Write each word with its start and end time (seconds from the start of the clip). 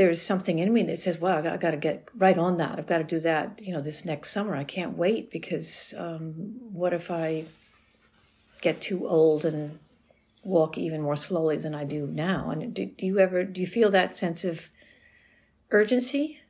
there's 0.00 0.22
something 0.22 0.58
in 0.58 0.72
me 0.72 0.82
that 0.84 0.98
says, 0.98 1.20
"Wow, 1.20 1.36
I 1.36 1.58
got, 1.58 1.72
to 1.72 1.76
get 1.76 2.08
right 2.16 2.38
on 2.38 2.56
that. 2.56 2.78
I've 2.78 2.86
got 2.86 2.98
to 2.98 3.04
do 3.04 3.20
that. 3.20 3.60
You 3.62 3.74
know, 3.74 3.82
this 3.82 4.06
next 4.06 4.30
summer. 4.30 4.56
I 4.56 4.64
can't 4.64 4.96
wait 4.96 5.30
because 5.30 5.92
um, 5.98 6.32
what 6.72 6.94
if 6.94 7.10
I 7.10 7.44
get 8.62 8.80
too 8.80 9.06
old 9.06 9.44
and 9.44 9.78
walk 10.42 10.78
even 10.78 11.02
more 11.02 11.16
slowly 11.16 11.58
than 11.58 11.74
I 11.74 11.84
do 11.84 12.06
now?" 12.06 12.48
And 12.48 12.72
do, 12.72 12.86
do 12.86 13.04
you 13.04 13.18
ever 13.18 13.44
do 13.44 13.60
you 13.60 13.66
feel 13.66 13.90
that 13.90 14.16
sense 14.16 14.42
of 14.42 14.70
urgency? 15.70 16.40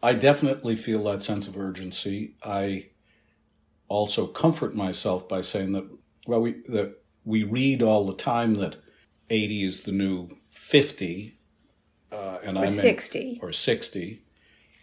I 0.00 0.12
definitely 0.12 0.76
feel 0.76 1.02
that 1.04 1.24
sense 1.24 1.48
of 1.48 1.58
urgency. 1.58 2.36
I 2.44 2.90
also 3.88 4.28
comfort 4.28 4.76
myself 4.76 5.28
by 5.28 5.40
saying 5.40 5.72
that 5.72 5.90
well, 6.28 6.40
we 6.40 6.52
that 6.68 7.02
we 7.24 7.42
read 7.42 7.82
all 7.82 8.06
the 8.06 8.14
time 8.14 8.54
that 8.54 8.76
80 9.28 9.64
is 9.64 9.80
the 9.80 9.90
new 9.90 10.28
50 10.50 11.35
uh, 12.12 12.38
and 12.44 12.56
or 12.56 12.64
I 12.64 12.68
60 12.68 13.40
or 13.42 13.52
60 13.52 14.22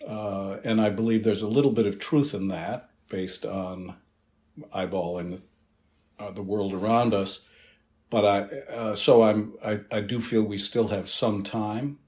uh, 0.08 0.58
and 0.64 0.81
I 0.81 0.90
believe 0.90 1.23
there's 1.23 1.41
a 1.41 1.48
little 1.48 1.72
bit 1.72 1.86
of 1.86 2.00
truth 2.00 2.34
in 2.34 2.50
that 2.50 2.90
based 3.09 3.45
on 3.45 3.95
eyeballing 4.73 5.41
uh, 6.20 6.31
the 6.31 6.44
world 6.44 6.73
around 6.73 7.14
us 7.14 7.40
but 8.09 8.26
I 8.26 8.40
uh, 8.72 8.95
so 8.95 9.23
I'm 9.23 9.54
I, 9.64 9.81
I 9.91 10.02
do 10.02 10.20
feel 10.20 10.44
we 10.44 10.58
still 10.58 10.90
have 10.90 11.09
some 11.09 11.41
time 11.41 12.00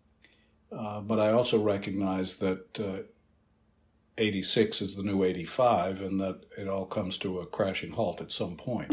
uh, 0.72 1.00
but 1.02 1.20
I 1.20 1.32
also 1.32 1.60
recognize 1.62 2.38
that 2.38 2.80
uh, 2.80 3.04
86 4.18 4.82
is 4.82 4.96
the 4.96 5.04
new 5.04 5.24
85 5.24 6.02
and 6.02 6.20
that 6.20 6.42
it 6.58 6.68
all 6.68 6.86
comes 6.86 7.18
to 7.20 7.40
a 7.40 7.46
crashing 7.46 7.92
halt 7.92 8.22
at 8.22 8.32
some 8.32 8.56
point. 8.56 8.90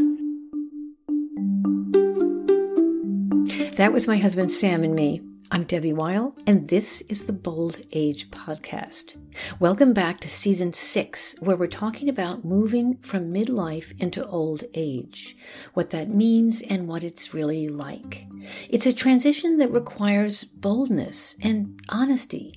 That 3.77 3.93
was 3.93 4.07
my 4.07 4.17
husband 4.19 4.51
Sam 4.51 4.83
and 4.85 4.95
me. 4.95 5.23
I'm 5.55 5.65
Debbie 5.65 5.93
Weil, 5.93 6.35
and 6.47 6.69
this 6.69 7.03
is 7.11 7.25
the 7.25 7.33
Bold 7.35 7.79
Age 7.93 8.31
Podcast. 8.31 9.19
Welcome 9.61 9.93
back 9.93 10.19
to 10.21 10.29
season 10.31 10.73
six, 10.73 11.37
where 11.41 11.57
we're 11.57 11.67
talking 11.67 12.09
about 12.09 12.43
moving 12.43 12.97
from 13.03 13.25
midlife 13.25 13.93
into 14.01 14.27
old 14.27 14.65
age, 14.73 15.37
what 15.75 15.91
that 15.91 16.09
means, 16.09 16.63
and 16.63 16.89
what 16.89 17.05
it's 17.05 17.35
really 17.35 17.69
like. 17.69 18.25
It's 18.71 18.87
a 18.87 18.95
transition 18.95 19.59
that 19.59 19.71
requires 19.71 20.43
boldness 20.43 21.37
and 21.43 21.79
honesty 21.91 22.55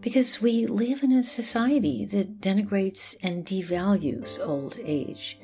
because 0.00 0.40
we 0.40 0.64
live 0.64 1.02
in 1.02 1.12
a 1.12 1.22
society 1.22 2.06
that 2.06 2.40
denigrates 2.40 3.14
and 3.22 3.44
devalues 3.44 4.40
old 4.40 4.78
age. 4.82 5.38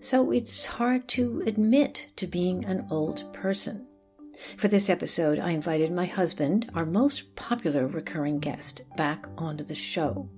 So 0.00 0.30
it's 0.30 0.64
hard 0.64 1.06
to 1.08 1.42
admit 1.44 2.08
to 2.16 2.26
being 2.26 2.64
an 2.64 2.86
old 2.90 3.30
person. 3.34 3.88
For 4.56 4.68
this 4.68 4.88
episode, 4.88 5.38
I 5.38 5.50
invited 5.50 5.92
my 5.92 6.06
husband, 6.06 6.70
our 6.74 6.86
most 6.86 7.34
popular 7.36 7.86
recurring 7.86 8.38
guest, 8.38 8.82
back 8.96 9.26
onto 9.36 9.64
the 9.64 9.74
show. 9.74 10.28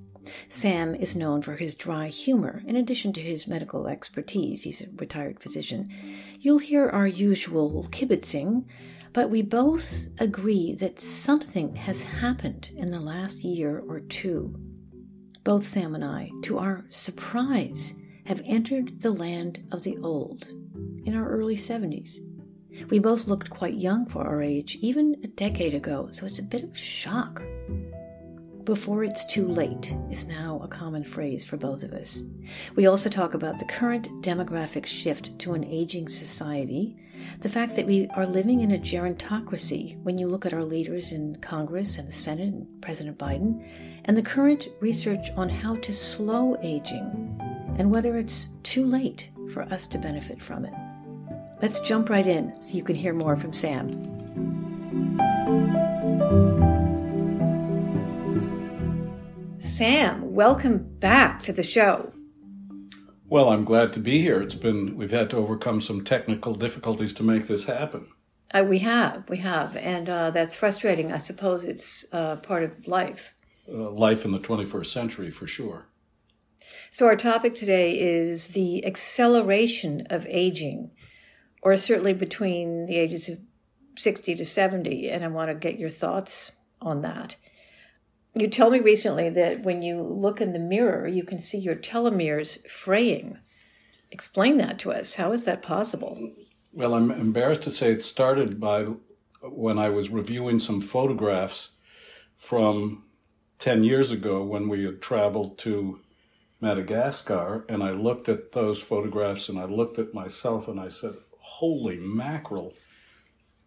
Sam 0.48 0.94
is 0.94 1.16
known 1.16 1.42
for 1.42 1.56
his 1.56 1.74
dry 1.74 2.08
humor, 2.08 2.62
in 2.66 2.76
addition 2.76 3.12
to 3.14 3.20
his 3.20 3.46
medical 3.46 3.88
expertise. 3.88 4.62
He's 4.62 4.80
a 4.80 4.88
retired 4.96 5.40
physician. 5.40 5.88
You'll 6.40 6.58
hear 6.58 6.88
our 6.88 7.06
usual 7.06 7.88
kibitzing, 7.90 8.64
but 9.12 9.30
we 9.30 9.42
both 9.42 10.08
agree 10.18 10.74
that 10.74 11.00
something 11.00 11.74
has 11.74 12.02
happened 12.02 12.70
in 12.76 12.90
the 12.90 13.00
last 13.00 13.44
year 13.44 13.82
or 13.86 14.00
two. 14.00 14.54
Both 15.44 15.64
Sam 15.64 15.94
and 15.94 16.04
I, 16.04 16.30
to 16.42 16.58
our 16.58 16.84
surprise, 16.90 17.94
have 18.26 18.42
entered 18.44 19.02
the 19.02 19.10
land 19.10 19.64
of 19.72 19.82
the 19.82 19.98
old 19.98 20.46
in 21.04 21.16
our 21.16 21.28
early 21.28 21.56
70s. 21.56 22.18
We 22.90 22.98
both 22.98 23.26
looked 23.26 23.50
quite 23.50 23.74
young 23.74 24.06
for 24.06 24.26
our 24.26 24.42
age, 24.42 24.78
even 24.80 25.16
a 25.22 25.28
decade 25.28 25.74
ago, 25.74 26.08
so 26.10 26.26
it's 26.26 26.38
a 26.38 26.42
bit 26.42 26.64
of 26.64 26.72
a 26.72 26.76
shock. 26.76 27.42
Before 28.64 29.02
it's 29.02 29.26
too 29.26 29.48
late 29.48 29.92
is 30.10 30.28
now 30.28 30.60
a 30.62 30.68
common 30.68 31.02
phrase 31.02 31.44
for 31.44 31.56
both 31.56 31.82
of 31.82 31.92
us. 31.92 32.22
We 32.76 32.86
also 32.86 33.10
talk 33.10 33.34
about 33.34 33.58
the 33.58 33.64
current 33.64 34.08
demographic 34.22 34.86
shift 34.86 35.36
to 35.40 35.54
an 35.54 35.64
aging 35.64 36.08
society, 36.08 36.96
the 37.40 37.48
fact 37.48 37.74
that 37.74 37.86
we 37.86 38.06
are 38.14 38.26
living 38.26 38.60
in 38.60 38.70
a 38.70 38.78
gerontocracy 38.78 40.00
when 40.02 40.16
you 40.16 40.28
look 40.28 40.46
at 40.46 40.54
our 40.54 40.64
leaders 40.64 41.10
in 41.10 41.36
Congress 41.40 41.98
and 41.98 42.08
the 42.08 42.12
Senate 42.12 42.54
and 42.54 42.80
President 42.80 43.18
Biden, 43.18 43.68
and 44.04 44.16
the 44.16 44.22
current 44.22 44.68
research 44.80 45.30
on 45.36 45.48
how 45.48 45.74
to 45.76 45.92
slow 45.92 46.56
aging 46.62 47.36
and 47.78 47.90
whether 47.90 48.16
it's 48.16 48.50
too 48.62 48.86
late 48.86 49.30
for 49.52 49.62
us 49.62 49.86
to 49.86 49.98
benefit 49.98 50.40
from 50.40 50.64
it. 50.64 50.74
Let's 51.62 51.78
jump 51.78 52.10
right 52.10 52.26
in 52.26 52.60
so 52.60 52.74
you 52.74 52.82
can 52.82 52.96
hear 52.96 53.14
more 53.14 53.36
from 53.36 53.52
Sam. 53.52 53.88
Sam, 59.60 60.34
welcome 60.34 60.78
back 60.98 61.44
to 61.44 61.52
the 61.52 61.62
show. 61.62 62.10
Well, 63.28 63.50
I'm 63.50 63.64
glad 63.64 63.92
to 63.92 64.00
be 64.00 64.20
here. 64.20 64.42
It's 64.42 64.56
been 64.56 64.96
we've 64.96 65.12
had 65.12 65.30
to 65.30 65.36
overcome 65.36 65.80
some 65.80 66.02
technical 66.02 66.52
difficulties 66.52 67.12
to 67.14 67.22
make 67.22 67.46
this 67.46 67.62
happen. 67.62 68.08
Uh, 68.52 68.64
we 68.68 68.80
have, 68.80 69.28
we 69.28 69.36
have, 69.36 69.76
and 69.76 70.10
uh, 70.10 70.30
that's 70.32 70.56
frustrating. 70.56 71.12
I 71.12 71.18
suppose 71.18 71.64
it's 71.64 72.04
uh, 72.12 72.36
part 72.36 72.64
of 72.64 72.88
life. 72.88 73.34
Uh, 73.72 73.88
life 73.90 74.24
in 74.24 74.32
the 74.32 74.40
21st 74.40 74.86
century, 74.86 75.30
for 75.30 75.46
sure. 75.46 75.86
So, 76.90 77.06
our 77.06 77.16
topic 77.16 77.54
today 77.54 77.98
is 77.98 78.48
the 78.48 78.84
acceleration 78.84 80.08
of 80.10 80.26
aging 80.28 80.90
or 81.62 81.76
certainly 81.76 82.12
between 82.12 82.86
the 82.86 82.96
ages 82.96 83.28
of 83.28 83.38
60 83.96 84.34
to 84.34 84.44
70. 84.44 85.08
And 85.08 85.24
I 85.24 85.28
want 85.28 85.50
to 85.50 85.54
get 85.54 85.78
your 85.78 85.90
thoughts 85.90 86.52
on 86.80 87.02
that. 87.02 87.36
You 88.34 88.48
told 88.48 88.72
me 88.72 88.80
recently 88.80 89.28
that 89.30 89.62
when 89.62 89.82
you 89.82 90.02
look 90.02 90.40
in 90.40 90.52
the 90.52 90.58
mirror, 90.58 91.06
you 91.06 91.22
can 91.22 91.38
see 91.38 91.58
your 91.58 91.76
telomeres 91.76 92.66
fraying. 92.68 93.38
Explain 94.10 94.56
that 94.56 94.78
to 94.80 94.92
us. 94.92 95.14
How 95.14 95.32
is 95.32 95.44
that 95.44 95.62
possible? 95.62 96.32
Well, 96.72 96.94
I'm 96.94 97.10
embarrassed 97.10 97.62
to 97.62 97.70
say 97.70 97.92
it 97.92 98.02
started 98.02 98.58
by 98.58 98.86
when 99.42 99.78
I 99.78 99.90
was 99.90 100.10
reviewing 100.10 100.58
some 100.58 100.80
photographs 100.80 101.72
from 102.38 103.04
10 103.58 103.84
years 103.84 104.10
ago 104.10 104.42
when 104.42 104.68
we 104.68 104.84
had 104.84 105.02
traveled 105.02 105.58
to 105.58 106.00
Madagascar. 106.60 107.66
And 107.68 107.82
I 107.82 107.90
looked 107.90 108.28
at 108.28 108.52
those 108.52 108.82
photographs 108.82 109.48
and 109.48 109.58
I 109.58 109.64
looked 109.64 109.98
at 109.98 110.14
myself 110.14 110.68
and 110.68 110.80
I 110.80 110.88
said, 110.88 111.16
holy 111.52 111.98
mackerel, 111.98 112.74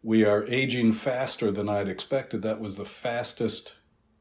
we 0.02 0.26
are 0.26 0.46
aging 0.48 0.92
faster 0.92 1.52
than 1.52 1.70
I'd 1.70 1.88
expected. 1.88 2.42
That 2.42 2.60
was 2.60 2.76
the 2.76 2.86
fastest, 2.86 3.76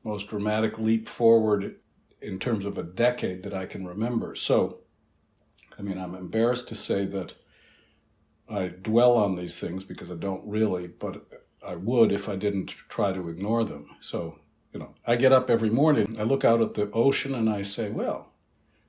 most 0.05 0.29
dramatic 0.29 0.79
leap 0.79 1.09
forward 1.09 1.77
in 2.21 2.39
terms 2.39 2.67
of 2.67 2.77
a 2.77 2.83
decade 2.83 3.43
that 3.43 3.55
I 3.55 3.65
can 3.65 3.87
remember. 3.87 4.35
So, 4.35 4.81
I 5.79 5.83
mean, 5.83 5.99
I'm 5.99 6.15
embarrassed 6.15 6.69
to 6.69 6.75
say 6.75 7.07
that 7.07 7.35
I 8.51 8.69
dwell 8.69 9.17
on 9.17 9.35
these 9.35 9.59
things 9.59 9.85
because 9.85 10.11
I 10.11 10.17
don't 10.17 10.47
really, 10.47 10.87
but 10.87 11.27
I 11.67 11.77
would 11.77 12.13
if 12.13 12.29
I 12.29 12.37
didn't 12.37 12.69
try 12.69 13.13
to 13.13 13.29
ignore 13.31 13.65
them. 13.65 13.89
So, 14.01 14.41
you 14.75 14.81
know, 14.81 14.95
I 15.07 15.17
get 15.17 15.33
up 15.33 15.49
every 15.49 15.71
morning, 15.71 16.17
I 16.21 16.25
look 16.25 16.45
out 16.45 16.61
at 16.61 16.75
the 16.75 16.91
ocean 16.91 17.35
and 17.35 17.49
I 17.49 17.63
say, 17.63 17.89
well, 17.89 18.34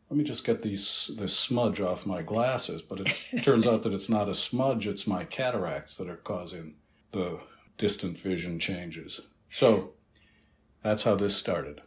let 0.10 0.18
me 0.18 0.24
just 0.24 0.46
get 0.46 0.62
these 0.62 1.12
this 1.18 1.38
smudge 1.38 1.82
off 1.82 2.06
my 2.06 2.22
glasses. 2.22 2.82
But 2.82 3.02
it 3.02 3.44
turns 3.44 3.66
out 3.66 3.84
that 3.84 3.94
it's 3.94 4.10
not 4.10 4.30
a 4.30 4.34
smudge; 4.34 4.88
it's 4.88 5.08
my 5.08 5.24
cataracts 5.24 5.98
that 5.98 6.10
are 6.10 6.18
causing 6.18 6.76
the 7.12 7.40
distant 7.78 8.18
vision 8.18 8.60
changes. 8.60 9.22
So 9.50 9.92
that's 10.82 11.04
how 11.04 11.16
this 11.16 11.36
started. 11.36 11.82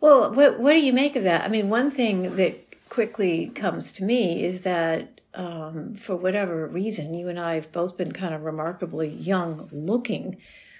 Well, 0.00 0.32
what 0.32 0.58
what 0.58 0.72
do 0.72 0.80
you 0.80 0.92
make 0.92 1.16
of 1.16 1.24
that? 1.24 1.44
I 1.44 1.48
mean, 1.48 1.68
one 1.68 1.90
thing 1.90 2.36
that 2.36 2.88
quickly 2.88 3.52
comes 3.54 3.92
to 3.92 4.04
me 4.04 4.44
is 4.44 4.62
that 4.62 5.20
um, 5.34 5.94
for 5.94 6.16
whatever 6.16 6.66
reason, 6.66 7.14
you 7.14 7.28
and 7.28 7.38
I 7.38 7.54
have 7.54 7.70
both 7.70 7.96
been 7.96 8.12
kind 8.12 8.34
of 8.34 8.42
remarkably 8.42 9.08
young 9.08 9.68
looking 9.72 10.38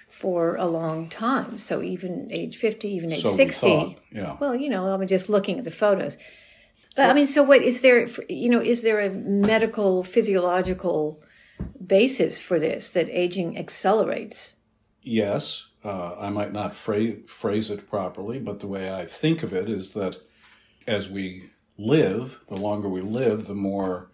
for 0.09 0.55
a 0.57 0.65
long 0.65 1.07
time. 1.07 1.57
So 1.57 1.81
even 1.81 2.27
age 2.31 2.57
50, 2.57 2.89
even 2.89 3.13
age 3.13 3.21
so 3.21 3.31
60. 3.31 3.97
yeah. 4.11 4.35
Well, 4.39 4.55
you 4.55 4.69
know, 4.69 4.87
I'm 4.87 5.07
just 5.07 5.29
looking 5.29 5.57
at 5.57 5.63
the 5.63 5.71
photos. 5.71 6.17
I 6.97 7.13
mean, 7.13 7.27
so 7.27 7.43
what 7.43 7.61
is 7.61 7.81
there? 7.81 8.07
You 8.29 8.49
know, 8.49 8.61
is 8.61 8.81
there 8.81 8.99
a 8.99 9.09
medical, 9.09 10.03
physiological 10.03 11.23
basis 11.85 12.41
for 12.41 12.59
this 12.59 12.89
that 12.91 13.09
aging 13.09 13.57
accelerates? 13.57 14.53
Yes, 15.01 15.67
uh, 15.83 16.15
I 16.15 16.29
might 16.29 16.51
not 16.51 16.73
phrase, 16.73 17.19
phrase 17.27 17.69
it 17.69 17.89
properly, 17.89 18.39
but 18.39 18.59
the 18.59 18.67
way 18.67 18.93
I 18.93 19.05
think 19.05 19.41
of 19.41 19.53
it 19.53 19.69
is 19.69 19.93
that 19.93 20.17
as 20.87 21.09
we 21.09 21.49
live, 21.77 22.39
the 22.49 22.57
longer 22.57 22.89
we 22.89 23.01
live, 23.01 23.47
the 23.47 23.55
more 23.55 24.11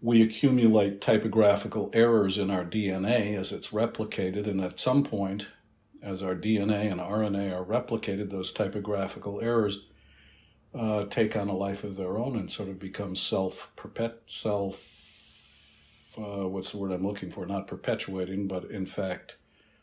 we 0.00 0.22
accumulate 0.22 1.00
typographical 1.00 1.90
errors 1.92 2.38
in 2.38 2.50
our 2.50 2.64
DNA 2.64 3.36
as 3.36 3.50
it's 3.50 3.70
replicated, 3.70 4.46
and 4.46 4.60
at 4.60 4.78
some 4.78 5.02
point, 5.02 5.48
as 6.02 6.22
our 6.22 6.36
DNA 6.36 6.90
and 6.90 7.00
RNA 7.00 7.52
are 7.52 7.64
replicated, 7.64 8.30
those 8.30 8.52
typographical 8.52 9.40
errors 9.40 9.86
uh, 10.74 11.04
take 11.06 11.36
on 11.36 11.48
a 11.48 11.56
life 11.56 11.84
of 11.84 11.96
their 11.96 12.16
own 12.18 12.36
and 12.36 12.50
sort 12.50 12.68
of 12.68 12.78
become 12.78 13.14
self 13.14 13.70
perpet 13.76 14.22
self 14.26 16.14
uh, 16.18 16.48
what's 16.48 16.72
the 16.72 16.78
word 16.78 16.90
I'm 16.92 17.06
looking 17.06 17.30
for? 17.30 17.46
Not 17.46 17.66
perpetuating, 17.66 18.48
but 18.48 18.64
in 18.70 18.86
fact 18.86 19.36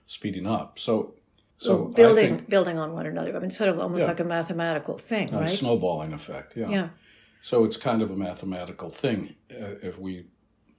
speeding 0.07 0.45
up. 0.45 0.77
So 0.79 1.15
So 1.57 1.85
building 1.85 2.37
think 2.37 2.49
building 2.49 2.77
on 2.77 2.93
one 2.93 3.05
another. 3.05 3.35
I 3.35 3.39
mean, 3.39 3.51
sort 3.51 3.69
of 3.69 3.79
almost 3.79 4.01
Yeah. 4.01 4.07
like 4.07 4.19
a 4.19 4.25
mathematical 4.25 4.97
thing, 4.97 5.33
a 5.33 5.39
right? 5.39 5.49
snowballing 5.49 6.13
effect. 6.13 6.57
Yeah. 6.57 6.69
yeah. 6.69 6.89
So 7.41 7.63
it's 7.63 7.77
kind 7.77 8.01
of 8.01 8.11
a 8.11 8.15
mathematical 8.15 8.89
thing. 8.89 9.35
Uh, 9.51 9.75
if 9.83 9.99
we 9.99 10.25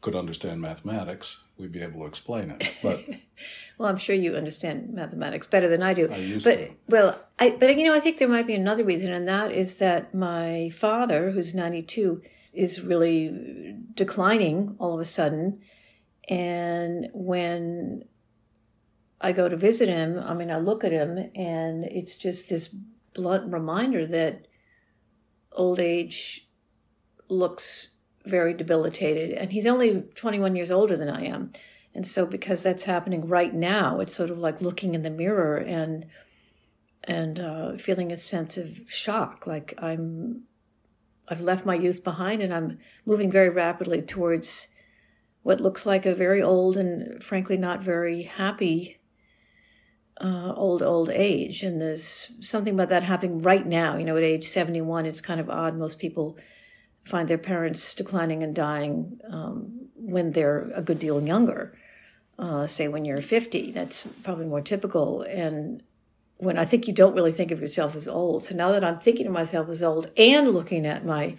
could 0.00 0.14
understand 0.14 0.60
mathematics, 0.60 1.43
we'd 1.56 1.72
be 1.72 1.82
able 1.82 2.00
to 2.00 2.06
explain 2.06 2.50
it. 2.50 2.70
But 2.82 3.04
Well, 3.78 3.88
I'm 3.90 3.98
sure 3.98 4.14
you 4.14 4.37
understand 4.37 4.94
mathematics 4.94 5.46
better 5.46 5.69
than 5.69 5.82
I 5.82 5.93
do. 5.93 6.08
I 6.10 6.16
used 6.16 6.44
but 6.44 6.56
to. 6.56 6.70
well, 6.88 7.20
I 7.38 7.50
but 7.50 7.76
you 7.76 7.84
know, 7.84 7.94
I 7.94 8.00
think 8.00 8.19
there 8.19 8.28
might 8.28 8.46
be 8.46 8.54
another 8.54 8.84
reason, 8.84 9.12
and 9.12 9.28
that 9.28 9.52
is 9.52 9.76
that 9.76 10.14
my 10.14 10.70
father, 10.70 11.31
who's 11.31 11.54
92, 11.54 12.22
is 12.54 12.81
really 12.81 13.76
declining 13.94 14.76
all 14.78 14.94
of 14.94 15.00
a 15.00 15.04
sudden, 15.04 15.60
and 16.28 17.08
when 17.12 18.04
I 19.20 19.32
go 19.32 19.49
to 19.49 19.56
visit 19.56 19.88
him, 19.90 20.19
I 20.19 20.32
mean, 20.32 20.50
I 20.50 20.58
look 20.58 20.82
at 20.82 20.92
him, 20.92 21.19
and 21.34 21.84
it's 21.84 22.16
just 22.16 22.49
this 22.49 22.69
blunt 23.12 23.52
reminder 23.52 24.06
that 24.06 24.46
old 25.52 25.81
age 25.81 26.49
looks 27.28 27.90
very 28.26 28.55
debilitated, 28.55 29.32
and 29.32 29.52
he's 29.52 29.67
only 29.67 30.02
21 30.14 30.56
years 30.56 30.70
older 30.70 30.96
than 30.96 31.08
I 31.08 31.25
am. 31.25 31.52
And 31.94 32.06
so 32.06 32.26
because 32.26 32.62
that's 32.62 32.84
happening 32.84 33.26
right 33.26 33.55
now, 33.55 34.00
it's 34.00 34.14
sort 34.14 34.31
of 34.31 34.38
like 34.38 34.61
looking 34.61 34.94
in 34.94 35.02
the 35.02 35.11
mirror 35.11 35.56
and 35.56 36.06
and 37.05 37.38
uh, 37.38 37.76
feeling 37.76 38.11
a 38.11 38.19
sense 38.19 38.56
of 38.56 38.81
shock, 38.88 39.46
like 39.46 39.75
I'm 39.78 40.43
I've 41.28 41.40
left 41.40 41.64
my 41.64 41.75
youth 41.75 42.05
behind 42.05 42.43
and 42.43 42.52
I'm 42.52 42.78
moving 43.05 43.31
very 43.31 43.49
rapidly 43.49 44.02
towards 44.02 44.69
what 45.43 45.61
looks 45.61 45.87
like 45.87 46.05
a 46.05 46.14
very 46.14 46.43
old 46.43 46.76
and 46.76 47.23
frankly 47.23 47.56
not 47.56 47.82
very 47.82 48.25
happy 48.25 48.99
uh, 50.20 50.52
old 50.55 50.82
old 50.82 51.11
age. 51.11 51.62
And 51.62 51.81
there's 51.81 52.31
something 52.40 52.75
about 52.75 52.88
that 52.90 53.02
happening 53.02 53.40
right 53.40 53.67
now. 53.67 53.96
You 53.96 54.05
know, 54.05 54.17
at 54.17 54.23
age 54.23 54.46
71, 54.46 55.06
it's 55.06 55.20
kind 55.20 55.40
of 55.40 55.50
odd. 55.50 55.76
Most 55.76 55.99
people 55.99 56.37
find 57.06 57.28
their 57.28 57.38
parents 57.38 57.94
declining 57.94 58.42
and 58.42 58.54
dying 58.54 59.20
um, 59.30 59.88
when 59.94 60.32
they're 60.32 60.70
a 60.74 60.82
good 60.82 60.98
deal 60.98 61.22
younger 61.22 61.76
uh, 62.38 62.66
say 62.66 62.88
when 62.88 63.04
you're 63.04 63.22
50 63.22 63.70
that's 63.72 64.06
probably 64.22 64.46
more 64.46 64.60
typical 64.60 65.22
and 65.22 65.82
when 66.38 66.58
i 66.58 66.64
think 66.64 66.86
you 66.86 66.92
don't 66.92 67.14
really 67.14 67.32
think 67.32 67.50
of 67.50 67.60
yourself 67.60 67.96
as 67.96 68.06
old 68.06 68.44
so 68.44 68.54
now 68.54 68.72
that 68.72 68.84
i'm 68.84 68.98
thinking 68.98 69.26
of 69.26 69.32
myself 69.32 69.68
as 69.68 69.82
old 69.82 70.10
and 70.16 70.48
looking 70.48 70.84
at 70.84 71.04
my 71.04 71.36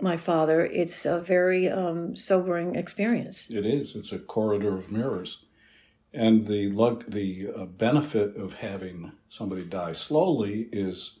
my 0.00 0.16
father 0.16 0.64
it's 0.64 1.04
a 1.04 1.20
very 1.20 1.68
um, 1.68 2.16
sobering 2.16 2.74
experience 2.74 3.46
it 3.50 3.66
is. 3.66 3.94
It's 3.94 4.12
a 4.12 4.18
corridor 4.18 4.74
of 4.74 4.90
mirrors. 4.90 5.44
And 6.12 6.46
the 6.46 6.70
lug, 6.70 7.10
the 7.10 7.50
uh, 7.56 7.64
benefit 7.66 8.36
of 8.36 8.54
having 8.54 9.12
somebody 9.28 9.64
die 9.64 9.92
slowly 9.92 10.68
is 10.72 11.20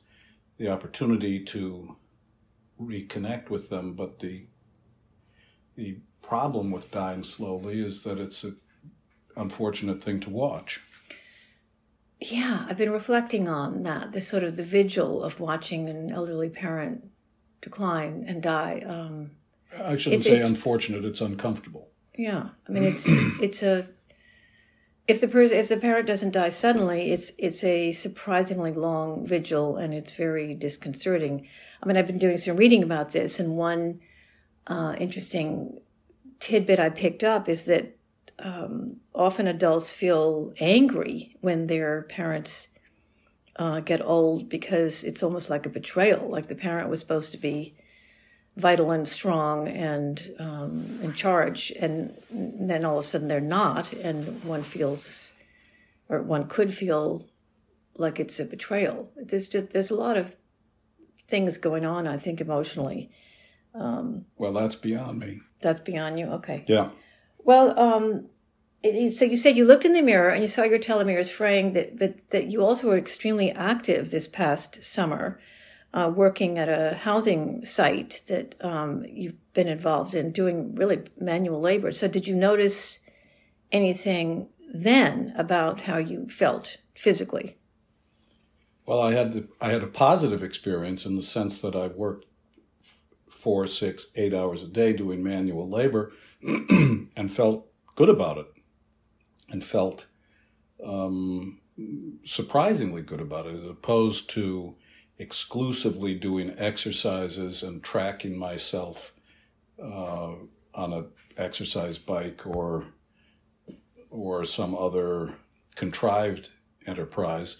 the 0.56 0.68
opportunity 0.68 1.44
to 1.44 1.96
reconnect 2.80 3.50
with 3.50 3.68
them. 3.68 3.94
But 3.94 4.18
the 4.18 4.46
the 5.76 5.98
problem 6.22 6.70
with 6.70 6.90
dying 6.90 7.22
slowly 7.22 7.80
is 7.80 8.02
that 8.02 8.18
it's 8.18 8.44
an 8.44 8.56
unfortunate 9.36 10.02
thing 10.02 10.20
to 10.20 10.28
watch. 10.30 10.80
yeah 12.20 12.66
i've 12.68 12.76
been 12.76 12.90
reflecting 12.92 13.48
on 13.48 13.82
that 13.84 14.12
this 14.12 14.28
sort 14.28 14.42
of 14.44 14.56
the 14.56 14.62
vigil 14.62 15.22
of 15.24 15.40
watching 15.40 15.88
an 15.88 16.10
elderly 16.12 16.50
parent 16.50 17.02
decline 17.62 18.24
and 18.28 18.42
die 18.42 18.82
um, 18.86 19.30
I 19.82 19.96
shouldn't 19.96 20.24
say 20.24 20.32
it's- 20.32 20.48
unfortunate. 20.48 21.04
It's 21.04 21.20
uncomfortable. 21.20 21.88
Yeah, 22.18 22.48
I 22.68 22.72
mean 22.72 22.84
it's 22.84 23.06
it's 23.40 23.62
a 23.62 23.86
if 25.08 25.20
the 25.20 25.28
person 25.28 25.56
if 25.58 25.68
the 25.68 25.76
parent 25.76 26.06
doesn't 26.06 26.32
die 26.32 26.50
suddenly, 26.50 27.12
it's 27.12 27.32
it's 27.38 27.62
a 27.64 27.92
surprisingly 27.92 28.72
long 28.72 29.26
vigil 29.26 29.76
and 29.76 29.94
it's 29.94 30.12
very 30.12 30.54
disconcerting. 30.54 31.46
I 31.82 31.86
mean, 31.86 31.96
I've 31.96 32.06
been 32.06 32.18
doing 32.18 32.36
some 32.36 32.56
reading 32.56 32.82
about 32.82 33.12
this, 33.12 33.40
and 33.40 33.56
one 33.56 34.00
uh, 34.66 34.94
interesting 34.98 35.80
tidbit 36.38 36.78
I 36.78 36.90
picked 36.90 37.24
up 37.24 37.48
is 37.48 37.64
that 37.64 37.96
um, 38.38 39.00
often 39.14 39.46
adults 39.46 39.92
feel 39.92 40.52
angry 40.60 41.36
when 41.40 41.66
their 41.66 42.02
parents 42.02 42.68
uh, 43.56 43.80
get 43.80 44.00
old 44.00 44.48
because 44.48 45.04
it's 45.04 45.22
almost 45.22 45.50
like 45.50 45.66
a 45.66 45.70
betrayal. 45.70 46.28
Like 46.28 46.48
the 46.48 46.54
parent 46.54 46.88
was 46.88 47.00
supposed 47.00 47.32
to 47.32 47.38
be 47.38 47.74
vital 48.56 48.90
and 48.90 49.06
strong 49.06 49.68
and 49.68 50.34
um, 50.38 51.00
in 51.02 51.14
charge, 51.14 51.70
and 51.78 52.14
then 52.30 52.84
all 52.84 52.98
of 52.98 53.04
a 53.04 53.08
sudden 53.08 53.28
they're 53.28 53.40
not, 53.40 53.92
and 53.92 54.42
one 54.44 54.62
feels, 54.62 55.32
or 56.08 56.22
one 56.22 56.46
could 56.48 56.74
feel, 56.74 57.26
like 57.96 58.18
it's 58.18 58.40
a 58.40 58.44
betrayal. 58.44 59.10
There's 59.16 59.48
just 59.48 59.70
there's 59.70 59.90
a 59.90 59.94
lot 59.94 60.16
of 60.16 60.32
things 61.30 61.56
going 61.56 61.84
on. 61.84 62.06
I 62.06 62.18
think 62.18 62.40
emotionally. 62.40 63.10
Well, 63.74 64.52
that's 64.52 64.74
beyond 64.74 65.20
me. 65.20 65.40
That's 65.60 65.80
beyond 65.80 66.18
you. 66.18 66.26
Okay. 66.26 66.64
Yeah. 66.66 66.90
Well, 67.38 67.78
um, 67.78 68.26
it- 68.82 69.12
so 69.12 69.24
you 69.24 69.36
said 69.36 69.56
you 69.56 69.64
looked 69.64 69.84
in 69.84 69.92
the 69.92 70.02
mirror 70.02 70.30
and 70.30 70.42
you 70.42 70.48
saw 70.48 70.64
your 70.64 70.78
telomeres 70.78 71.30
fraying, 71.30 71.72
that, 71.74 71.98
but 71.98 72.14
that 72.30 72.46
you 72.50 72.62
also 72.64 72.88
were 72.88 72.98
extremely 72.98 73.50
active 73.52 74.10
this 74.10 74.26
past 74.28 74.82
summer, 74.82 75.40
uh, 75.94 76.10
working 76.14 76.58
at 76.58 76.68
a 76.68 76.96
housing 76.96 77.64
site 77.64 78.22
that 78.26 78.54
um, 78.60 79.04
you've 79.08 79.52
been 79.52 79.68
involved 79.68 80.14
in, 80.14 80.32
doing 80.32 80.74
really 80.74 81.00
manual 81.18 81.60
labor. 81.60 81.92
So, 81.92 82.08
did 82.08 82.26
you 82.26 82.34
notice 82.34 82.98
anything 83.72 84.48
then 84.72 85.32
about 85.36 85.82
how 85.82 85.98
you 85.98 86.28
felt 86.28 86.78
physically? 86.94 87.56
Well, 88.90 89.02
I 89.02 89.12
had 89.12 89.32
the, 89.32 89.46
I 89.60 89.68
had 89.68 89.84
a 89.84 89.86
positive 89.86 90.42
experience 90.42 91.06
in 91.06 91.14
the 91.14 91.22
sense 91.22 91.60
that 91.60 91.76
I 91.76 91.86
worked 91.86 92.26
four, 93.30 93.68
six, 93.68 94.08
eight 94.16 94.34
hours 94.34 94.64
a 94.64 94.66
day 94.66 94.92
doing 94.92 95.22
manual 95.22 95.68
labor, 95.68 96.10
and 96.42 97.30
felt 97.30 97.68
good 97.94 98.08
about 98.08 98.38
it, 98.38 98.48
and 99.48 99.62
felt 99.62 100.06
um, 100.84 101.60
surprisingly 102.24 103.00
good 103.00 103.20
about 103.20 103.46
it, 103.46 103.54
as 103.54 103.62
opposed 103.62 104.28
to 104.30 104.74
exclusively 105.18 106.16
doing 106.16 106.52
exercises 106.58 107.62
and 107.62 107.84
tracking 107.84 108.36
myself 108.36 109.12
uh, 109.80 110.32
on 110.74 110.92
a 110.92 111.04
exercise 111.36 111.96
bike 111.96 112.44
or 112.44 112.86
or 114.10 114.44
some 114.44 114.74
other 114.74 115.36
contrived 115.76 116.48
enterprise 116.88 117.58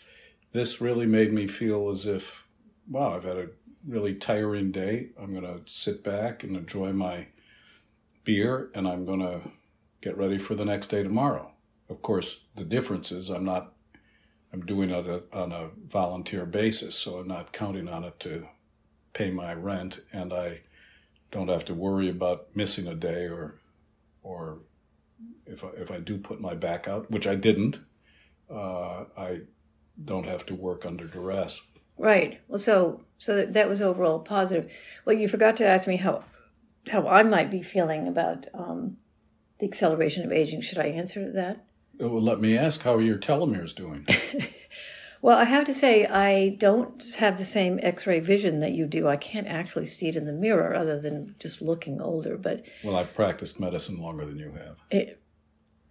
this 0.52 0.80
really 0.80 1.06
made 1.06 1.32
me 1.32 1.46
feel 1.46 1.90
as 1.90 2.06
if, 2.06 2.46
wow, 2.88 3.14
I've 3.14 3.24
had 3.24 3.36
a 3.36 3.48
really 3.86 4.14
tiring 4.14 4.72
day. 4.72 5.10
I'm 5.20 5.32
going 5.32 5.44
to 5.44 5.62
sit 5.70 6.02
back 6.02 6.42
and 6.42 6.56
enjoy 6.56 6.92
my 6.92 7.28
beer, 8.24 8.70
and 8.74 8.86
I'm 8.86 9.04
going 9.04 9.20
to 9.20 9.40
get 10.00 10.16
ready 10.16 10.38
for 10.38 10.54
the 10.54 10.64
next 10.64 10.88
day 10.88 11.02
tomorrow. 11.02 11.52
Of 11.88 12.02
course, 12.02 12.44
the 12.56 12.64
difference 12.64 13.12
is 13.12 13.30
I'm 13.30 13.44
not, 13.44 13.72
I'm 14.52 14.64
doing 14.64 14.90
it 14.90 15.28
on 15.32 15.52
a- 15.52 15.70
volunteer 15.86 16.46
basis, 16.46 16.94
so 16.96 17.18
I'm 17.18 17.28
not 17.28 17.52
counting 17.52 17.88
on 17.88 18.04
it 18.04 18.18
to 18.20 18.48
pay 19.12 19.30
my 19.30 19.54
rent, 19.54 20.00
and 20.12 20.32
I 20.32 20.62
don't 21.30 21.48
have 21.48 21.64
to 21.66 21.74
worry 21.74 22.08
about 22.08 22.48
missing 22.54 22.88
a 22.88 22.94
day 22.94 23.26
or, 23.26 23.60
or 24.22 24.58
if 25.46 25.64
I, 25.64 25.68
if 25.76 25.90
I 25.90 25.98
do 25.98 26.18
put 26.18 26.40
my 26.40 26.54
back 26.54 26.88
out, 26.88 27.10
which 27.10 27.26
I 27.26 27.34
didn't, 27.36 27.78
uh, 28.50 29.04
I 29.16 29.42
don't 30.04 30.26
have 30.26 30.46
to 30.46 30.54
work 30.54 30.86
under 30.86 31.06
duress. 31.06 31.62
Right. 31.98 32.40
Well, 32.48 32.58
so 32.58 33.02
so 33.18 33.36
that, 33.36 33.52
that 33.52 33.68
was 33.68 33.82
overall 33.82 34.20
positive. 34.20 34.72
Well, 35.04 35.16
you 35.16 35.28
forgot 35.28 35.56
to 35.58 35.66
ask 35.66 35.86
me 35.86 35.96
how 35.96 36.24
how 36.90 37.06
I 37.06 37.22
might 37.22 37.50
be 37.50 37.62
feeling 37.62 38.08
about 38.08 38.46
um, 38.54 38.96
the 39.58 39.66
acceleration 39.66 40.24
of 40.24 40.32
aging. 40.32 40.62
Should 40.62 40.78
I 40.78 40.86
answer 40.86 41.30
that? 41.32 41.64
Well, 41.98 42.22
let 42.22 42.40
me 42.40 42.56
ask, 42.56 42.80
how 42.80 42.98
your 42.98 43.18
telomeres 43.18 43.74
doing? 43.74 44.06
Well, 45.22 45.36
I 45.36 45.44
have 45.44 45.66
to 45.66 45.74
say 45.74 46.06
I 46.06 46.56
don't 46.58 47.14
have 47.16 47.36
the 47.36 47.44
same 47.44 47.78
X-ray 47.82 48.20
vision 48.20 48.60
that 48.60 48.72
you 48.72 48.86
do. 48.86 49.06
I 49.06 49.16
can't 49.16 49.46
actually 49.46 49.86
see 49.86 50.08
it 50.08 50.16
in 50.16 50.24
the 50.24 50.32
mirror, 50.32 50.74
other 50.74 50.98
than 50.98 51.34
just 51.38 51.60
looking 51.60 52.00
older. 52.00 52.38
But 52.38 52.64
well, 52.82 52.96
I've 52.96 53.12
practiced 53.12 53.60
medicine 53.60 54.00
longer 54.00 54.24
than 54.24 54.38
you 54.38 54.52
have. 54.52 54.76
it, 54.90 55.20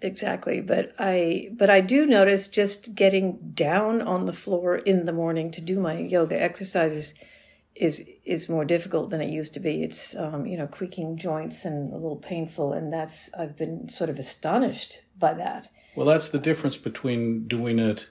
exactly. 0.02 0.62
But 0.62 0.94
I 1.00 1.50
but 1.54 1.70
I 1.70 1.82
do 1.82 2.06
notice 2.06 2.48
just 2.48 2.96
getting 2.96 3.52
down 3.54 4.02
on 4.02 4.26
the 4.26 4.34
floor 4.34 4.78
in 4.78 5.06
the 5.06 5.12
morning 5.12 5.52
to 5.52 5.62
do 5.62 5.80
my 5.80 5.98
yoga 6.00 6.40
exercises 6.42 7.14
is 7.76 8.08
is 8.26 8.50
more 8.50 8.66
difficult 8.66 9.10
than 9.10 9.22
it 9.22 9.30
used 9.30 9.54
to 9.54 9.60
be. 9.60 9.84
It's 9.84 10.16
um, 10.16 10.46
you 10.46 10.58
know 10.58 10.68
creaking 10.68 11.18
joints 11.18 11.66
and 11.66 11.92
a 11.94 11.96
little 11.96 12.18
painful, 12.18 12.74
and 12.74 12.92
that's 12.92 13.34
I've 13.34 13.58
been 13.58 13.90
sort 13.90 14.10
of 14.10 14.20
astonished 14.20 15.00
by 15.18 15.34
that. 15.36 15.70
Well, 15.96 16.06
that's 16.06 16.30
the 16.30 16.40
difference 16.40 16.78
between 16.78 17.48
doing 17.48 17.80
it 17.80 18.08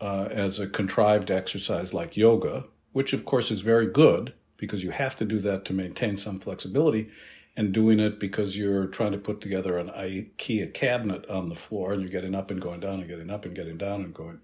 uh, 0.00 0.28
as 0.30 0.58
a 0.58 0.66
contrived 0.66 1.30
exercise 1.30 1.94
like 1.94 2.16
yoga, 2.16 2.64
which 2.92 3.12
of 3.12 3.24
course 3.24 3.50
is 3.50 3.60
very 3.60 3.86
good 3.86 4.34
because 4.56 4.84
you 4.84 4.90
have 4.90 5.16
to 5.16 5.24
do 5.24 5.38
that 5.40 5.64
to 5.64 5.72
maintain 5.72 6.16
some 6.16 6.38
flexibility, 6.38 7.10
and 7.56 7.72
doing 7.72 8.00
it 8.00 8.18
because 8.18 8.56
you're 8.56 8.86
trying 8.86 9.12
to 9.12 9.18
put 9.18 9.40
together 9.40 9.78
an 9.78 9.88
IKEA 9.88 10.74
cabinet 10.74 11.28
on 11.30 11.48
the 11.48 11.54
floor 11.54 11.92
and 11.92 12.02
you're 12.02 12.10
getting 12.10 12.34
up 12.34 12.50
and 12.50 12.60
going 12.60 12.80
down 12.80 13.00
and 13.00 13.08
getting 13.08 13.30
up 13.30 13.44
and 13.44 13.54
getting 13.54 13.76
down 13.76 14.02
and 14.02 14.12
going. 14.14 14.40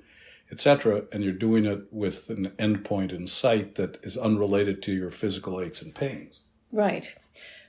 etc. 0.50 1.04
And 1.12 1.22
you're 1.22 1.32
doing 1.32 1.64
it 1.64 1.84
with 1.90 2.28
an 2.30 2.50
endpoint 2.58 3.12
in 3.12 3.26
sight 3.26 3.76
that 3.76 3.98
is 4.02 4.16
unrelated 4.16 4.82
to 4.82 4.92
your 4.92 5.10
physical 5.10 5.60
aches 5.60 5.82
and 5.82 5.94
pains. 5.94 6.40
Right. 6.72 7.12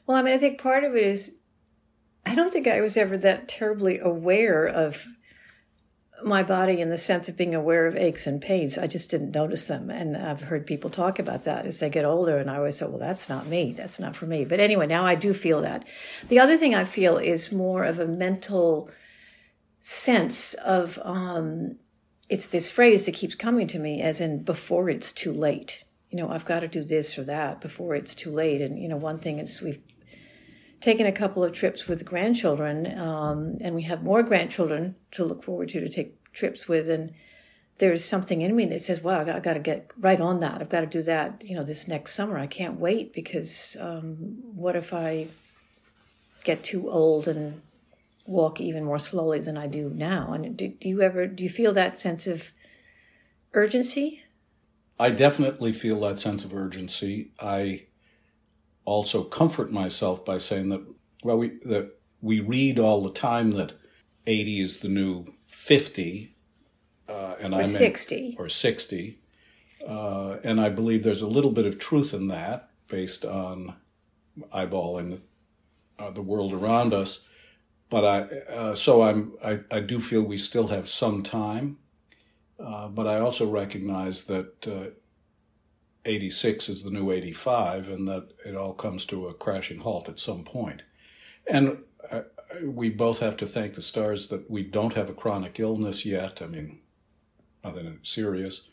Well, 0.05 0.17
I 0.17 0.21
mean, 0.21 0.33
I 0.33 0.37
think 0.37 0.59
part 0.59 0.83
of 0.83 0.95
it 0.95 1.03
is 1.03 1.35
I 2.25 2.35
don't 2.35 2.51
think 2.51 2.67
I 2.67 2.81
was 2.81 2.97
ever 2.97 3.17
that 3.19 3.47
terribly 3.47 3.99
aware 3.99 4.65
of 4.65 5.07
my 6.23 6.43
body 6.43 6.81
in 6.81 6.89
the 6.89 6.97
sense 6.97 7.29
of 7.29 7.37
being 7.37 7.55
aware 7.55 7.87
of 7.87 7.95
aches 7.95 8.27
and 8.27 8.41
pains. 8.41 8.77
I 8.77 8.87
just 8.87 9.09
didn't 9.09 9.35
notice 9.35 9.65
them. 9.65 9.89
And 9.89 10.15
I've 10.15 10.41
heard 10.41 10.65
people 10.65 10.89
talk 10.89 11.19
about 11.19 11.43
that 11.45 11.65
as 11.65 11.79
they 11.79 11.89
get 11.89 12.05
older. 12.05 12.37
And 12.37 12.49
I 12.49 12.57
always 12.57 12.77
say, 12.77 12.85
well, 12.85 12.99
that's 12.99 13.29
not 13.29 13.47
me. 13.47 13.73
That's 13.73 13.99
not 13.99 14.15
for 14.15 14.25
me. 14.25 14.45
But 14.45 14.59
anyway, 14.59 14.87
now 14.87 15.05
I 15.05 15.15
do 15.15 15.33
feel 15.33 15.61
that. 15.61 15.85
The 16.27 16.39
other 16.39 16.57
thing 16.57 16.75
I 16.75 16.85
feel 16.85 17.17
is 17.17 17.51
more 17.51 17.83
of 17.83 17.99
a 17.99 18.07
mental 18.07 18.89
sense 19.79 20.53
of, 20.55 20.99
um, 21.03 21.77
it's 22.29 22.47
this 22.47 22.69
phrase 22.69 23.05
that 23.05 23.15
keeps 23.15 23.35
coming 23.35 23.67
to 23.67 23.79
me 23.79 24.01
as 24.01 24.21
in 24.21 24.43
before 24.43 24.89
it's 24.89 25.11
too 25.11 25.33
late. 25.33 25.83
You 26.09 26.17
know, 26.17 26.29
I've 26.29 26.45
got 26.45 26.61
to 26.61 26.67
do 26.67 26.83
this 26.83 27.17
or 27.17 27.23
that 27.23 27.61
before 27.61 27.95
it's 27.95 28.15
too 28.15 28.31
late. 28.31 28.61
And, 28.61 28.81
you 28.81 28.87
know, 28.87 28.97
one 28.97 29.19
thing 29.19 29.39
is 29.39 29.61
we've 29.61 29.81
taken 30.81 31.05
a 31.05 31.11
couple 31.11 31.43
of 31.43 31.53
trips 31.53 31.87
with 31.87 32.03
grandchildren, 32.03 32.97
um, 32.99 33.57
and 33.61 33.75
we 33.75 33.83
have 33.83 34.03
more 34.03 34.23
grandchildren 34.23 34.95
to 35.11 35.23
look 35.23 35.43
forward 35.43 35.69
to 35.69 35.79
to 35.79 35.89
take 35.89 36.17
trips 36.33 36.67
with. 36.67 36.89
And 36.89 37.13
there's 37.77 38.03
something 38.03 38.41
in 38.41 38.55
me 38.55 38.65
that 38.65 38.81
says, 38.81 39.01
"Wow, 39.01 39.21
I've 39.21 39.43
got 39.43 39.53
to 39.53 39.59
get 39.59 39.91
right 39.99 40.19
on 40.19 40.39
that. 40.41 40.59
I've 40.59 40.69
got 40.69 40.81
to 40.81 40.87
do 40.87 41.03
that. 41.03 41.43
You 41.45 41.55
know, 41.55 41.63
this 41.63 41.87
next 41.87 42.13
summer. 42.13 42.37
I 42.37 42.47
can't 42.47 42.79
wait 42.79 43.13
because 43.13 43.77
um, 43.79 44.39
what 44.55 44.75
if 44.75 44.93
I 44.93 45.27
get 46.43 46.63
too 46.63 46.89
old 46.89 47.27
and 47.27 47.61
walk 48.25 48.59
even 48.59 48.83
more 48.83 48.99
slowly 48.99 49.39
than 49.39 49.57
I 49.57 49.67
do 49.67 49.89
now?" 49.89 50.33
And 50.33 50.57
do, 50.57 50.67
do 50.67 50.89
you 50.89 51.01
ever 51.01 51.27
do 51.27 51.43
you 51.43 51.49
feel 51.49 51.73
that 51.73 52.01
sense 52.01 52.25
of 52.25 52.51
urgency? 53.53 54.23
I 54.99 55.09
definitely 55.09 55.73
feel 55.73 55.99
that 56.01 56.19
sense 56.19 56.45
of 56.45 56.53
urgency. 56.53 57.31
I 57.39 57.85
also 58.85 59.23
comfort 59.23 59.71
myself 59.71 60.25
by 60.25 60.37
saying 60.37 60.69
that 60.69 60.85
well 61.23 61.37
we 61.37 61.49
that 61.63 61.91
we 62.21 62.39
read 62.39 62.79
all 62.79 63.01
the 63.01 63.11
time 63.11 63.51
that 63.51 63.73
80 64.27 64.61
is 64.61 64.77
the 64.77 64.89
new 64.89 65.25
50 65.47 66.35
uh, 67.09 67.35
and 67.41 67.53
or 67.53 67.61
I'm 67.61 67.67
60 67.67 68.35
or 68.37 68.49
60 68.49 69.19
uh, 69.87 70.37
and 70.43 70.61
I 70.61 70.69
believe 70.69 71.03
there's 71.03 71.21
a 71.21 71.27
little 71.27 71.51
bit 71.51 71.65
of 71.65 71.79
truth 71.79 72.13
in 72.13 72.27
that 72.27 72.69
based 72.87 73.25
on 73.25 73.75
eyeballing 74.53 75.21
uh, 75.97 76.11
the 76.11 76.21
world 76.21 76.53
around 76.53 76.93
us. 76.93 77.19
But 77.89 78.05
I 78.05 78.19
uh, 78.53 78.75
so 78.75 79.01
I'm 79.01 79.33
I, 79.43 79.59
I 79.69 79.79
do 79.79 79.99
feel 79.99 80.21
we 80.21 80.37
still 80.37 80.67
have 80.67 80.87
some 80.87 81.21
time. 81.21 81.77
Uh, 82.59 82.87
but 82.87 83.07
I 83.07 83.19
also 83.19 83.49
recognize 83.49 84.25
that 84.25 84.67
uh, 84.67 84.91
86 86.05 86.69
is 86.69 86.83
the 86.83 86.91
new 86.91 87.11
85 87.11 87.89
and 87.89 88.07
that 88.07 88.29
it 88.45 88.55
all 88.55 88.73
comes 88.73 89.05
to 89.05 89.27
a 89.27 89.33
crashing 89.33 89.79
halt 89.79 90.09
at 90.09 90.19
some 90.19 90.43
point. 90.43 90.81
And 91.47 91.79
uh, 92.11 92.21
we 92.65 92.89
both 92.89 93.19
have 93.19 93.37
to 93.37 93.45
thank 93.45 93.73
the 93.73 93.81
stars 93.81 94.27
that 94.29 94.49
we 94.49 94.63
don't 94.63 94.93
have 94.93 95.09
a 95.09 95.13
chronic 95.13 95.59
illness 95.59 96.05
yet. 96.05 96.41
I 96.41 96.47
mean, 96.47 96.79
nothing 97.63 97.99
serious. 98.03 98.67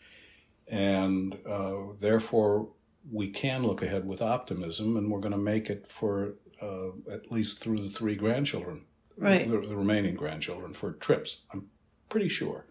And 0.66 1.38
uh, 1.49 1.94
therefore, 1.99 2.68
we 3.11 3.28
can 3.28 3.62
look 3.62 3.82
ahead 3.82 4.06
with 4.06 4.20
optimism 4.20 4.97
and 4.97 5.11
we're 5.11 5.20
going 5.20 5.32
to 5.32 5.38
make 5.38 5.70
it 5.70 5.87
for 5.87 6.35
uh, 6.61 6.88
at 7.11 7.30
least 7.30 7.61
through 7.61 7.78
the 7.78 7.88
three 7.88 8.16
grandchildren, 8.16 8.85
right? 9.16 9.49
The, 9.49 9.61
the 9.61 9.76
remaining 9.76 10.14
grandchildren 10.14 10.75
for 10.75 10.92
trips. 10.92 11.42
I'm 11.52 11.68
pretty 12.08 12.28
sure. 12.28 12.66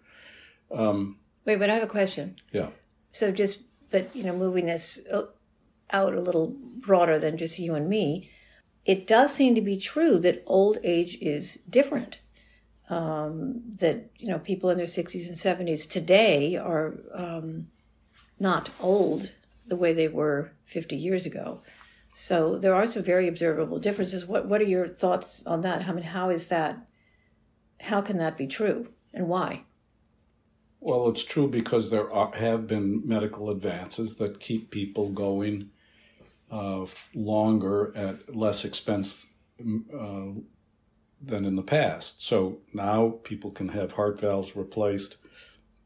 Um, 0.71 1.17
Wait, 1.45 1.57
but 1.57 1.69
I 1.69 1.75
have 1.75 1.83
a 1.83 1.87
question. 1.87 2.35
Yeah. 2.51 2.69
So 3.11 3.31
just 3.31 3.61
but 3.91 4.15
you 4.15 4.24
know, 4.24 4.36
moving 4.36 4.65
this 4.65 5.00
uh, 5.12 5.24
out 5.91 6.13
a 6.13 6.22
little 6.22 6.56
broader 6.79 7.20
than 7.20 7.38
just 7.38 7.60
you 7.60 7.75
and 7.75 7.89
me, 7.89 8.29
it 8.86 9.08
does 9.08 9.34
seem 9.34 9.56
to 9.56 9.62
be 9.62 9.77
true 9.77 10.17
that 10.20 10.44
old 10.46 10.77
age 10.84 11.17
is 11.22 11.60
different. 11.70 12.17
Um, 12.89 13.62
that 13.79 14.10
you 14.17 14.29
know, 14.29 14.39
people 14.39 14.70
in 14.70 14.77
their 14.77 14.88
sixties 14.88 15.27
and 15.27 15.38
seventies 15.38 15.86
today 15.86 16.56
are 16.56 16.96
um, 17.13 17.67
not 18.39 18.70
old 18.79 19.32
the 19.65 19.75
way 19.75 19.94
they 19.94 20.08
were 20.08 20.51
fifty 20.63 20.96
years 20.96 21.25
ago. 21.25 21.62
So 22.15 22.58
there 22.58 22.74
are 22.74 22.88
some 22.88 23.03
very 23.03 23.27
observable 23.27 23.79
differences. 23.79 24.25
What 24.25 24.48
What 24.48 24.62
are 24.62 24.65
your 24.65 24.88
thoughts 24.88 25.46
on 25.46 25.62
that? 25.62 25.88
I 25.88 25.91
mean, 25.91 26.06
how 26.06 26.29
is 26.29 26.48
that? 26.48 26.89
How 27.82 28.01
can 28.01 28.17
that 28.17 28.38
be 28.38 28.48
true, 28.48 28.88
and 29.13 29.27
why? 29.27 29.63
Well, 30.88 31.10
it's 31.10 31.25
true 31.25 31.50
because 31.50 31.89
there 31.89 32.10
are, 32.13 32.34
have 32.34 32.65
been 32.65 33.06
medical 33.06 33.50
advances 33.50 34.15
that 34.20 34.39
keep 34.39 34.72
people 34.72 35.10
going 35.10 35.72
uh, 36.50 36.86
longer 37.13 37.91
at 37.94 38.34
less 38.34 38.63
expense 38.63 39.27
uh, 39.60 40.27
than 41.22 41.44
in 41.44 41.58
the 41.58 41.62
past. 41.62 42.25
So 42.25 42.60
now 42.74 43.20
people 43.25 43.51
can 43.51 43.67
have 43.67 43.91
heart 43.91 44.22
valves 44.22 44.56
replaced 44.56 45.17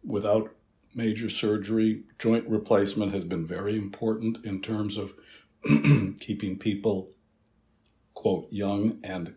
without 0.03 0.53
major 0.93 1.29
surgery. 1.29 2.03
Joint 2.20 2.48
replacement 2.48 3.12
has 3.12 3.24
been 3.24 3.48
very 3.48 3.75
important 3.75 4.46
in 4.46 4.62
terms 4.62 4.98
of 4.98 5.15
keeping 6.20 6.60
people, 6.60 7.10
quote, 8.13 8.50
young 8.51 9.00
and 9.03 9.34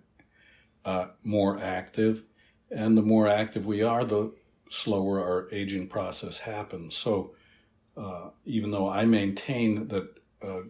uh, 0.85 1.07
more 1.23 1.59
active. 1.59 2.23
And 2.71 2.99
the 2.99 3.03
more 3.03 3.27
active 3.29 3.65
we 3.65 3.83
are, 3.83 4.05
the 4.05 4.35
slower 4.71 5.23
our 5.23 5.49
aging 5.53 5.89
process 5.89 6.39
happens. 6.39 6.97
So 6.97 7.35
uh, 7.97 8.31
even 8.45 8.71
though 8.71 8.89
I 8.89 9.05
maintain 9.05 9.89
that 9.89 10.09
uh, 10.43 10.61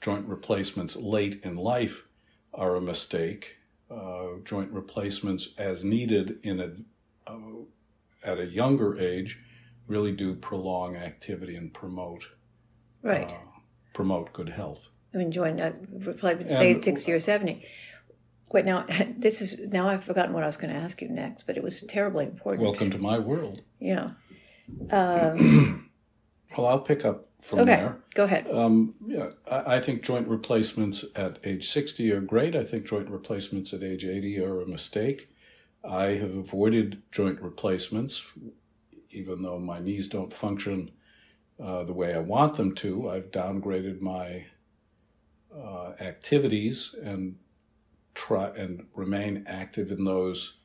joint 0.00 0.26
replacements 0.26 0.96
late 0.96 1.40
in 1.44 1.56
life 1.56 2.04
are 2.52 2.76
a 2.76 2.80
mistake, 2.80 3.56
uh, 3.90 4.38
joint 4.44 4.70
replacements 4.70 5.54
as 5.58 5.84
needed 5.84 6.38
in 6.42 6.60
a, 6.60 7.30
uh, 7.30 7.62
at 8.22 8.38
a 8.38 8.46
younger 8.46 8.98
age 8.98 9.40
really 9.86 10.12
do 10.12 10.34
prolong 10.34 10.96
activity 10.96 11.56
and 11.56 11.72
promote 11.72 12.26
right 13.02 13.28
uh, 13.28 13.58
promote 13.92 14.32
good 14.32 14.48
health. 14.48 14.88
I 15.12 15.18
mean, 15.18 15.30
joint 15.30 15.60
uh, 15.60 15.72
replacement, 15.90 16.48
say 16.50 16.80
sixty 16.80 17.12
or 17.12 17.20
seventy. 17.20 17.66
Wait, 18.52 18.64
now 18.64 18.86
this 19.16 19.40
is 19.40 19.58
now 19.58 19.88
I've 19.88 20.04
forgotten 20.04 20.32
what 20.32 20.42
I 20.42 20.46
was 20.46 20.56
going 20.56 20.72
to 20.72 20.80
ask 20.80 21.00
you 21.02 21.08
next, 21.08 21.44
but 21.44 21.56
it 21.56 21.62
was 21.62 21.80
terribly 21.82 22.24
important. 22.24 22.62
Welcome 22.62 22.90
to 22.90 22.98
my 22.98 23.18
world. 23.18 23.62
Yeah. 23.80 24.10
Um, 24.90 25.90
well, 26.56 26.68
I'll 26.68 26.80
pick 26.80 27.04
up 27.04 27.28
from 27.42 27.58
okay, 27.60 27.76
there. 27.76 27.98
go 28.14 28.24
ahead. 28.24 28.50
Um, 28.50 28.94
yeah, 29.06 29.26
I, 29.50 29.76
I, 29.76 29.80
think 29.80 30.02
joint 30.02 30.26
replacements 30.26 31.04
at 31.14 31.38
age 31.44 31.68
60 31.68 32.10
are 32.12 32.22
great. 32.22 32.56
I 32.56 32.62
think 32.62 32.86
joint 32.86 33.10
replacements 33.10 33.74
at 33.74 33.82
age 33.82 34.06
80 34.06 34.40
are 34.40 34.62
a 34.62 34.66
mistake. 34.66 35.28
I 35.84 36.12
have 36.12 36.34
avoided 36.34 37.02
joint 37.12 37.42
replacements, 37.42 38.22
even 39.10 39.42
though 39.42 39.58
my 39.58 39.80
knees 39.80 40.08
don't 40.08 40.32
function 40.32 40.90
uh, 41.62 41.84
the 41.84 41.92
way 41.92 42.14
I 42.14 42.20
want 42.20 42.54
them 42.54 42.74
to. 42.76 43.10
I've 43.10 43.30
downgraded 43.30 44.00
my 44.00 44.46
uh, 45.54 45.92
activities 46.00 46.94
and 47.02 47.36
try 48.14 48.48
and 48.48 48.86
remain 48.94 49.44
active 49.46 49.90
in 49.90 50.04
those 50.04 50.58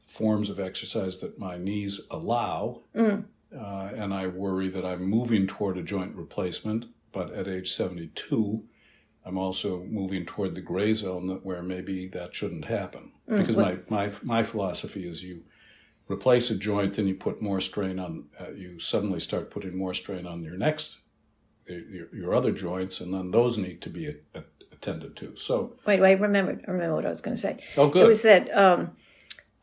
forms 0.00 0.50
of 0.50 0.60
exercise 0.60 1.18
that 1.18 1.38
my 1.38 1.56
knees 1.56 2.00
allow. 2.10 2.82
Mm. 2.94 3.24
Uh, 3.56 3.90
and 3.94 4.12
I 4.12 4.26
worry 4.26 4.68
that 4.68 4.84
I'm 4.84 5.04
moving 5.04 5.46
toward 5.46 5.78
a 5.78 5.82
joint 5.82 6.14
replacement, 6.16 6.86
but 7.12 7.32
at 7.32 7.46
age 7.46 7.70
72, 7.70 8.64
I'm 9.24 9.38
also 9.38 9.84
moving 9.84 10.26
toward 10.26 10.54
the 10.54 10.60
gray 10.60 10.92
zone 10.92 11.28
that 11.28 11.46
where 11.46 11.62
maybe 11.62 12.08
that 12.08 12.34
shouldn't 12.34 12.64
happen. 12.64 13.12
Mm. 13.28 13.38
Because 13.38 13.56
my, 13.56 13.78
my, 13.88 14.10
my 14.22 14.42
philosophy 14.42 15.06
is 15.08 15.22
you 15.22 15.44
replace 16.08 16.50
a 16.50 16.56
joint, 16.56 16.94
then 16.94 17.06
you 17.06 17.14
put 17.14 17.40
more 17.40 17.60
strain 17.60 17.98
on, 17.98 18.24
uh, 18.40 18.50
you 18.50 18.78
suddenly 18.78 19.20
start 19.20 19.50
putting 19.50 19.76
more 19.76 19.94
strain 19.94 20.26
on 20.26 20.42
your 20.42 20.56
next, 20.56 20.98
your, 21.66 22.14
your 22.14 22.34
other 22.34 22.52
joints, 22.52 23.00
and 23.00 23.14
then 23.14 23.30
those 23.30 23.56
need 23.56 23.80
to 23.82 23.90
be 23.90 24.08
a, 24.08 24.14
a 24.34 24.44
attended 24.84 25.16
to. 25.16 25.36
So 25.36 25.72
wait, 25.86 26.00
wait, 26.00 26.20
remember, 26.20 26.60
remember 26.66 26.94
what 26.94 27.06
I 27.06 27.08
was 27.08 27.20
going 27.20 27.36
to 27.36 27.40
say. 27.40 27.58
Oh, 27.76 27.88
good. 27.88 28.04
It 28.04 28.08
was 28.08 28.22
that. 28.22 28.54
Um, 28.56 28.92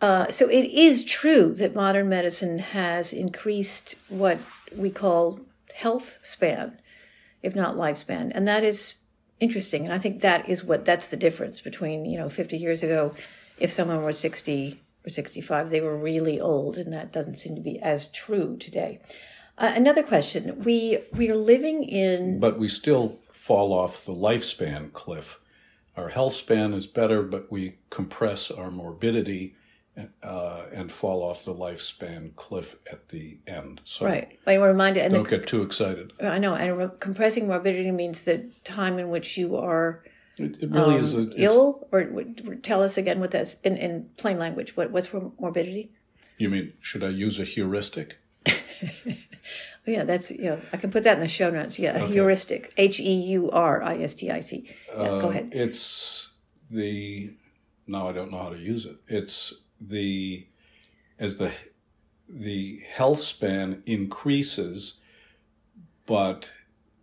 uh, 0.01 0.32
so 0.32 0.50
it 0.50 0.66
is 0.66 1.06
true 1.06 1.54
that 1.54 1.75
modern 1.75 2.10
medicine 2.10 2.58
has 2.58 3.13
increased 3.13 3.96
what 4.10 4.40
we 4.75 4.90
call 4.90 5.40
health 5.75 6.18
span, 6.24 6.80
if 7.44 7.56
not 7.56 7.75
lifespan, 7.75 8.32
and 8.34 8.48
that 8.48 8.63
is 8.63 8.96
interesting. 9.40 9.86
And 9.86 9.94
I 9.94 10.00
think 10.00 10.22
that 10.22 10.50
is 10.50 10.63
what 10.63 10.86
that's 10.86 11.08
the 11.08 11.18
difference 11.18 11.62
between 11.62 12.06
you 12.06 12.18
know 12.18 12.30
50 12.30 12.58
years 12.58 12.82
ago, 12.82 13.13
if 13.60 13.72
someone 13.72 14.04
was 14.04 14.18
60 14.18 14.82
or 15.06 15.10
65, 15.10 15.70
they 15.70 15.82
were 15.82 15.98
really 15.98 16.40
old, 16.40 16.78
and 16.78 16.92
that 16.94 17.12
doesn't 17.12 17.38
seem 17.38 17.56
to 17.56 17.62
be 17.62 17.80
as 17.80 18.08
true 18.08 18.58
today. 18.58 19.00
Uh, 19.58 19.72
another 19.75 20.01
question: 20.01 20.63
We 20.63 20.98
we 21.13 21.30
are 21.30 21.36
living 21.36 21.84
in, 21.84 22.40
but 22.40 22.58
we 22.58 22.68
still 22.68 23.20
fall 23.41 23.74
off 23.74 24.05
the 24.05 24.13
lifespan 24.13 24.93
cliff. 24.93 25.39
Our 25.98 26.10
health 26.10 26.36
span 26.36 26.75
is 26.75 26.86
better, 26.86 27.24
but 27.24 27.51
we 27.51 27.79
compress 27.89 28.51
our 28.51 28.69
morbidity 28.69 29.55
uh, 30.21 30.65
and 30.71 30.91
fall 30.91 31.24
off 31.24 31.43
the 31.43 31.55
lifespan 31.55 32.36
cliff 32.36 32.75
at 32.91 33.10
the 33.10 33.39
end. 33.48 33.81
So 33.83 34.05
right. 34.05 34.38
I 34.45 34.53
reminded. 34.53 35.05
And 35.05 35.15
don't 35.15 35.27
the, 35.27 35.39
get 35.39 35.48
too 35.48 35.63
excited. 35.63 36.13
I 36.21 36.38
know. 36.38 36.53
And 36.53 36.77
re- 36.77 36.89
compressing 37.00 37.48
morbidity 37.48 37.89
means 37.89 38.21
the 38.21 38.45
time 38.63 39.00
in 39.00 39.10
which 39.10 39.36
you 39.39 39.57
are 39.57 40.03
It, 40.38 40.62
it 40.62 40.69
really 40.69 40.98
is. 40.98 41.15
A, 41.15 41.21
um, 41.21 41.33
ill. 41.36 41.88
Or, 41.91 42.07
or 42.45 42.55
tell 42.62 42.83
us 42.83 42.95
again 42.95 43.19
what 43.19 43.31
that's 43.31 43.55
in, 43.62 43.75
in 43.75 44.07
plain 44.17 44.38
language. 44.38 44.77
What 44.77 44.91
what's 44.91 45.12
morbidity? 45.39 45.91
You 46.38 46.50
mean 46.51 46.74
should 46.79 47.03
I 47.03 47.10
use 47.10 47.39
a 47.39 47.43
heuristic? 47.43 48.19
Oh, 49.88 49.92
yeah, 49.92 50.04
that's 50.04 50.32
yeah. 50.32 50.58
I 50.72 50.78
can 50.78 50.92
put 50.92 51.04
that 51.04 51.16
in 51.18 51.22
the 51.22 51.28
show 51.28 51.50
notes. 51.50 51.80
Yeah, 51.80 51.96
a 51.98 52.08
heuristic. 52.08 52.72
H 52.78 53.00
e 53.00 53.14
u 53.14 53.50
r 53.52 53.82
i 53.82 53.98
s 54.04 54.14
t 54.14 54.30
i 54.30 54.40
c. 54.40 54.70
Yeah, 54.90 54.96
go 54.96 55.28
Uh, 55.28 55.30
ahead. 55.30 55.50
It's 55.52 56.30
the 56.70 57.34
now 57.88 58.08
I 58.08 58.12
don't 58.12 58.32
know 58.32 58.38
how 58.44 58.50
to 58.50 58.60
use 58.60 58.86
it. 58.86 58.98
It's 59.08 59.54
the 59.80 60.46
as 61.18 61.38
the 61.38 61.52
the 62.30 62.82
health 62.88 63.22
span 63.22 63.82
increases, 63.86 65.00
but 66.06 66.50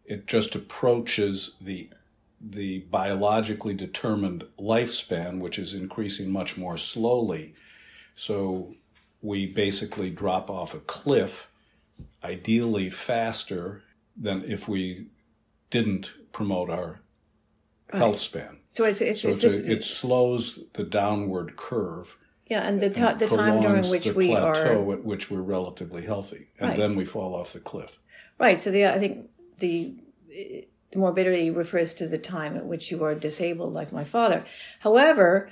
it 0.05 0.27
just 0.27 0.55
approaches 0.55 1.57
the 1.61 1.91
the 2.41 2.79
biologically 2.91 3.75
determined 3.75 4.45
lifespan, 4.61 5.41
which 5.41 5.59
is 5.59 5.75
increasing 5.75 6.31
much 6.31 6.57
more 6.57 6.77
slowly. 6.79 7.55
So 8.15 8.75
we 9.21 9.47
basically 9.47 10.11
drop 10.11 10.49
off 10.49 10.73
a 10.75 10.79
cliff, 10.79 11.51
ideally 12.25 12.91
faster 12.91 13.83
than 14.17 14.45
if 14.45 14.69
we 14.69 15.07
didn't 15.71 16.13
promote 16.33 16.71
our 16.71 17.01
health 17.93 18.19
span. 18.19 18.59
So 18.69 18.85
it's 18.85 19.01
it's, 19.01 19.23
So 19.23 19.29
it's, 19.29 19.45
it's 19.45 19.57
a, 19.69 19.73
it 19.73 19.85
slows 19.85 20.61
the 20.75 20.85
downward 20.85 21.57
curve. 21.57 22.17
yeah, 22.47 22.63
and 22.69 22.81
the 22.81 22.87
and 22.87 23.19
the 23.21 23.29
time 23.29 23.61
during 23.61 23.89
which 23.89 24.05
the 24.05 24.13
we 24.15 24.29
plateau 24.29 24.89
are 24.89 24.93
at 24.95 25.05
which 25.05 25.31
we're 25.31 25.43
relatively 25.43 26.03
healthy, 26.05 26.49
and 26.59 26.71
Right. 26.71 26.77
then 26.77 26.97
we 26.97 27.05
fall 27.05 27.35
off 27.35 27.53
the 27.53 27.61
cliff. 27.61 27.99
right. 28.39 28.61
So 28.61 28.71
the 28.71 28.87
I 28.87 28.99
think 28.99 29.29
the 29.59 29.97
the 30.29 30.67
morbidity 30.97 31.51
refers 31.51 31.95
to 31.95 32.09
the 32.09 32.19
time 32.19 32.57
at 32.57 32.65
which 32.67 32.91
you 32.91 33.05
are 33.05 33.15
disabled, 33.15 33.75
like 33.75 33.93
my 33.93 34.05
father. 34.05 34.45
However, 34.81 35.51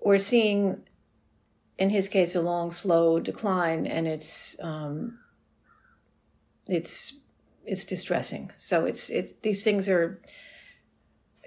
we're 0.00 0.18
seeing, 0.18 0.82
in 1.78 1.90
his 1.90 2.08
case, 2.08 2.34
a 2.34 2.40
long, 2.40 2.70
slow 2.70 3.18
decline, 3.20 3.86
and 3.86 4.06
it's 4.06 4.56
um, 4.62 5.18
it's 6.66 7.14
it's 7.64 7.84
distressing. 7.84 8.50
So 8.56 8.84
it's 8.84 9.10
it's 9.10 9.32
these 9.42 9.64
things 9.64 9.88
are, 9.88 10.20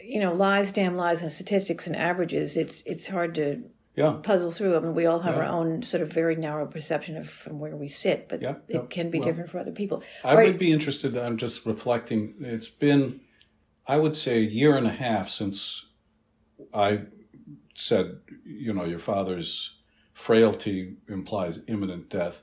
you 0.04 0.20
know, 0.20 0.34
lies, 0.34 0.72
damn 0.72 0.96
lies, 0.96 1.22
and 1.22 1.32
statistics 1.32 1.88
and 1.88 1.96
averages. 1.96 2.58
It's 2.58 2.82
it's 2.86 3.08
hard 3.08 3.36
to 3.36 3.64
Yeah, 3.96 4.20
puzzle 4.24 4.52
through. 4.52 4.76
I 4.78 4.80
mean, 4.80 4.96
we 4.96 5.06
all 5.06 5.20
have 5.20 5.36
Yeah. 5.36 5.42
our 5.42 5.48
own 5.48 5.82
sort 5.84 6.02
of 6.04 6.12
very 6.12 6.36
narrow 6.36 6.66
perception 6.66 7.18
of 7.18 7.30
from 7.30 7.60
where 7.60 7.76
we 7.76 7.88
sit, 7.88 8.28
but 8.30 8.42
Yeah, 8.42 8.56
it 8.68 8.90
can 8.90 9.10
be 9.10 9.20
Well, 9.20 9.28
different 9.28 9.50
for 9.50 9.60
other 9.60 9.72
people. 9.72 10.04
I 10.24 10.36
right. 10.36 10.48
would 10.48 10.58
be 10.58 10.72
interested. 10.72 11.18
I'm 11.18 11.38
just 11.38 11.66
reflecting. 11.66 12.36
It's 12.42 12.70
been, 12.70 13.22
I 13.88 13.98
would 13.98 14.16
say, 14.16 14.38
a 14.38 14.48
year 14.48 14.78
and 14.78 14.88
a 14.88 14.92
half 14.92 15.30
since 15.30 15.86
I 16.74 17.02
said, 17.76 18.20
you 18.46 18.74
know, 18.74 18.84
your 18.86 19.00
father's 19.00 19.78
frailty 20.14 20.98
implies 21.08 21.60
imminent 21.68 22.10
death. 22.10 22.42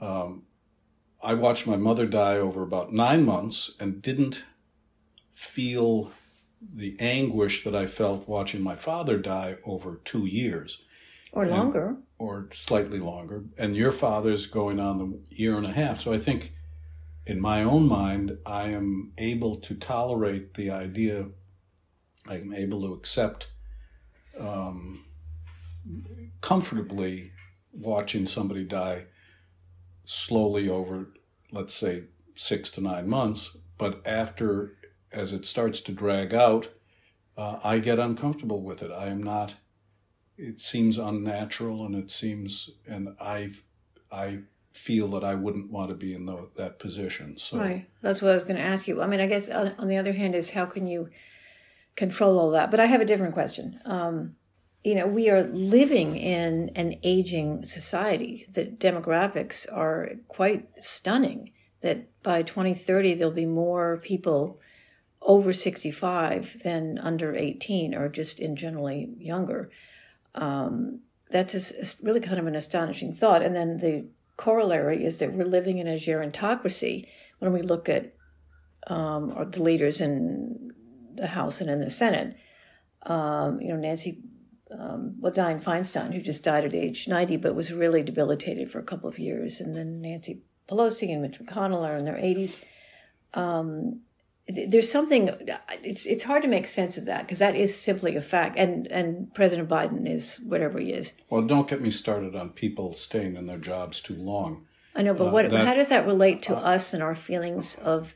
Um, 0.00 0.42
I 1.26 1.34
watched 1.34 1.66
my 1.66 1.76
mother 1.76 2.06
die 2.06 2.36
over 2.36 2.62
about 2.62 2.92
nine 2.92 3.24
months 3.24 3.72
and 3.80 4.00
didn't 4.00 4.44
feel 5.34 6.12
the 6.62 6.96
anguish 7.00 7.64
that 7.64 7.74
I 7.74 7.86
felt 7.86 8.28
watching 8.28 8.62
my 8.62 8.76
father 8.76 9.18
die 9.18 9.56
over 9.64 10.00
two 10.04 10.26
years 10.26 10.84
or 11.32 11.44
longer. 11.44 11.96
or 12.20 12.48
slightly 12.52 13.00
longer, 13.00 13.42
and 13.58 13.74
your 13.74 13.90
father's 13.90 14.46
going 14.46 14.78
on 14.78 14.98
the 14.98 15.18
year 15.28 15.56
and 15.56 15.66
a 15.66 15.72
half. 15.72 16.00
So 16.00 16.12
I 16.12 16.18
think, 16.18 16.52
in 17.26 17.40
my 17.40 17.64
own 17.64 17.88
mind, 17.88 18.38
I 18.46 18.68
am 18.68 19.12
able 19.18 19.56
to 19.56 19.74
tolerate 19.74 20.54
the 20.54 20.70
idea. 20.70 21.26
I 22.28 22.36
am 22.36 22.54
able 22.54 22.82
to 22.82 22.94
accept 22.94 23.48
um, 24.38 25.04
comfortably 26.40 27.32
watching 27.72 28.26
somebody 28.26 28.62
die 28.62 29.06
slowly 30.06 30.68
over, 30.68 31.08
let's 31.56 31.74
say, 31.74 32.04
six 32.34 32.70
to 32.70 32.80
nine 32.80 33.08
months. 33.08 33.56
But 33.78 34.00
after, 34.06 34.76
as 35.10 35.32
it 35.32 35.44
starts 35.44 35.80
to 35.82 35.92
drag 35.92 36.34
out, 36.34 36.68
uh, 37.36 37.58
I 37.64 37.78
get 37.78 37.98
uncomfortable 37.98 38.62
with 38.62 38.82
it. 38.82 38.90
I 38.90 39.06
am 39.06 39.22
not 39.22 39.56
it 40.38 40.60
seems 40.60 40.98
unnatural 40.98 41.86
and 41.86 41.94
it 41.94 42.10
seems 42.10 42.70
and 42.86 43.08
i 43.20 43.48
i 44.12 44.38
feel 44.72 45.08
that 45.08 45.24
i 45.24 45.34
wouldn't 45.34 45.70
want 45.70 45.88
to 45.88 45.94
be 45.94 46.14
in 46.14 46.26
the, 46.26 46.48
that 46.56 46.78
position 46.78 47.36
so 47.38 47.58
Right. 47.58 47.88
That's 48.02 48.20
what 48.20 48.30
I 48.30 48.34
was 48.34 48.44
going 48.44 48.56
to 48.56 48.62
ask 48.62 48.86
you. 48.86 49.00
I 49.00 49.06
mean, 49.06 49.20
I 49.20 49.26
guess 49.26 49.48
on, 49.48 49.74
on 49.78 49.88
the 49.88 49.96
other 49.96 50.12
hand 50.12 50.34
is 50.34 50.50
how 50.50 50.66
can 50.66 50.86
you 50.86 51.08
control 51.96 52.38
all 52.38 52.50
that? 52.50 52.70
But 52.70 52.80
I 52.80 52.86
have 52.86 53.00
a 53.00 53.06
different 53.06 53.32
question. 53.32 53.80
Um, 53.86 54.36
you 54.86 54.94
know, 54.94 55.08
we 55.08 55.28
are 55.30 55.42
living 55.42 56.16
in 56.16 56.70
an 56.76 56.94
aging 57.02 57.64
society. 57.64 58.46
The 58.48 58.66
demographics 58.66 59.66
are 59.72 60.10
quite 60.28 60.68
stunning. 60.80 61.50
That 61.80 62.06
by 62.22 62.42
2030 62.42 63.14
there'll 63.14 63.32
be 63.32 63.46
more 63.46 63.96
people 63.96 64.60
over 65.20 65.52
65 65.52 66.62
than 66.62 66.98
under 66.98 67.34
18, 67.34 67.96
or 67.96 68.08
just 68.08 68.38
in 68.38 68.54
generally 68.54 69.10
younger. 69.18 69.70
Um, 70.36 71.00
that's 71.32 71.72
a, 71.72 72.06
really 72.06 72.20
kind 72.20 72.38
of 72.38 72.46
an 72.46 72.54
astonishing 72.54 73.12
thought. 73.12 73.42
And 73.42 73.56
then 73.56 73.78
the 73.78 74.06
corollary 74.36 75.04
is 75.04 75.18
that 75.18 75.32
we're 75.32 75.46
living 75.46 75.78
in 75.78 75.88
a 75.88 75.96
gerontocracy 75.96 77.08
when 77.40 77.52
we 77.52 77.62
look 77.62 77.88
at 77.88 78.14
um, 78.86 79.48
the 79.50 79.64
leaders 79.64 80.00
in 80.00 80.70
the 81.16 81.26
House 81.26 81.60
and 81.60 81.68
in 81.68 81.80
the 81.80 81.90
Senate. 81.90 82.36
Um, 83.02 83.60
you 83.60 83.70
know, 83.70 83.80
Nancy, 83.80 84.22
um, 84.70 85.16
well, 85.20 85.32
Dianne 85.32 85.62
Feinstein, 85.62 86.12
who 86.12 86.20
just 86.20 86.42
died 86.42 86.64
at 86.64 86.74
age 86.74 87.06
90, 87.08 87.36
but 87.36 87.54
was 87.54 87.72
really 87.72 88.02
debilitated 88.02 88.70
for 88.70 88.78
a 88.78 88.84
couple 88.84 89.08
of 89.08 89.18
years, 89.18 89.60
and 89.60 89.76
then 89.76 90.00
Nancy 90.00 90.42
Pelosi 90.68 91.12
and 91.12 91.22
Mitch 91.22 91.38
McConnell 91.38 91.82
are 91.82 91.96
in 91.96 92.04
their 92.04 92.16
80s. 92.16 92.60
Um, 93.34 94.00
there's 94.48 94.90
something 94.90 95.28
it's 95.82 96.06
it's 96.06 96.22
hard 96.22 96.40
to 96.42 96.48
make 96.48 96.68
sense 96.68 96.96
of 96.96 97.06
that 97.06 97.22
because 97.22 97.40
that 97.40 97.56
is 97.56 97.76
simply 97.76 98.14
a 98.14 98.22
fact 98.22 98.56
and 98.56 98.86
and 98.86 99.34
president 99.34 99.68
biden 99.68 100.08
is 100.08 100.38
whatever 100.44 100.78
he 100.78 100.92
is 100.92 101.14
well 101.30 101.42
don't 101.42 101.66
get 101.66 101.80
me 101.80 101.90
started 101.90 102.36
on 102.36 102.50
people 102.50 102.92
staying 102.92 103.34
in 103.34 103.46
their 103.46 103.58
jobs 103.58 104.00
too 104.00 104.14
long 104.14 104.64
I 104.94 105.02
know, 105.02 105.12
but 105.14 105.26
Uh, 105.26 105.30
what? 105.30 105.50
that- 105.50 105.66
how 105.66 105.74
does 105.74 105.90
that 105.90 106.06
relate 106.06 106.42
to 106.44 106.56
us 106.56 106.94
and 106.94 107.02
our 107.02 107.14
feelings 107.14 107.76
of? 107.76 108.14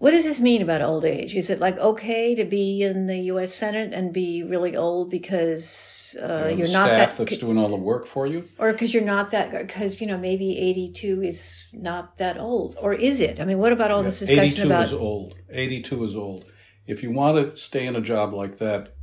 What 0.00 0.12
does 0.12 0.24
this 0.24 0.40
mean 0.40 0.62
about 0.62 0.80
old 0.80 1.04
age? 1.04 1.36
Is 1.36 1.50
it 1.50 1.60
like 1.60 1.76
okay 1.76 2.34
to 2.34 2.46
be 2.46 2.82
in 2.82 3.06
the 3.06 3.18
U.S. 3.32 3.54
Senate 3.54 3.92
and 3.92 4.14
be 4.14 4.42
really 4.42 4.74
old 4.74 5.10
because 5.10 6.16
uh, 6.18 6.48
you're 6.48 6.66
the 6.66 6.72
not 6.72 6.86
staff 6.86 7.18
that, 7.18 7.28
that's 7.28 7.36
doing 7.36 7.58
all 7.58 7.68
the 7.68 7.76
work 7.76 8.06
for 8.06 8.26
you 8.26 8.48
or 8.56 8.72
because 8.72 8.94
you're 8.94 9.04
not 9.04 9.30
that, 9.32 9.52
because 9.52 10.00
you 10.00 10.06
know 10.06 10.16
maybe 10.16 10.58
82 10.58 11.22
is 11.22 11.66
not 11.74 12.16
that 12.16 12.38
old, 12.38 12.76
or 12.80 12.94
is 12.94 13.20
it? 13.20 13.40
I 13.40 13.44
mean, 13.44 13.58
what 13.58 13.74
about 13.74 13.90
all 13.90 14.02
this 14.02 14.20
discussion 14.20 14.44
82 14.44 14.66
about? 14.66 14.84
is 14.84 14.92
old 14.94 15.34
82 15.50 16.04
is 16.04 16.16
old 16.16 16.46
if 16.86 17.02
you 17.02 17.10
want 17.10 17.36
to 17.36 17.54
stay 17.54 17.86
in 17.86 17.94
a 17.94 18.00
job 18.00 18.32
like 18.32 18.56
that 18.56 18.94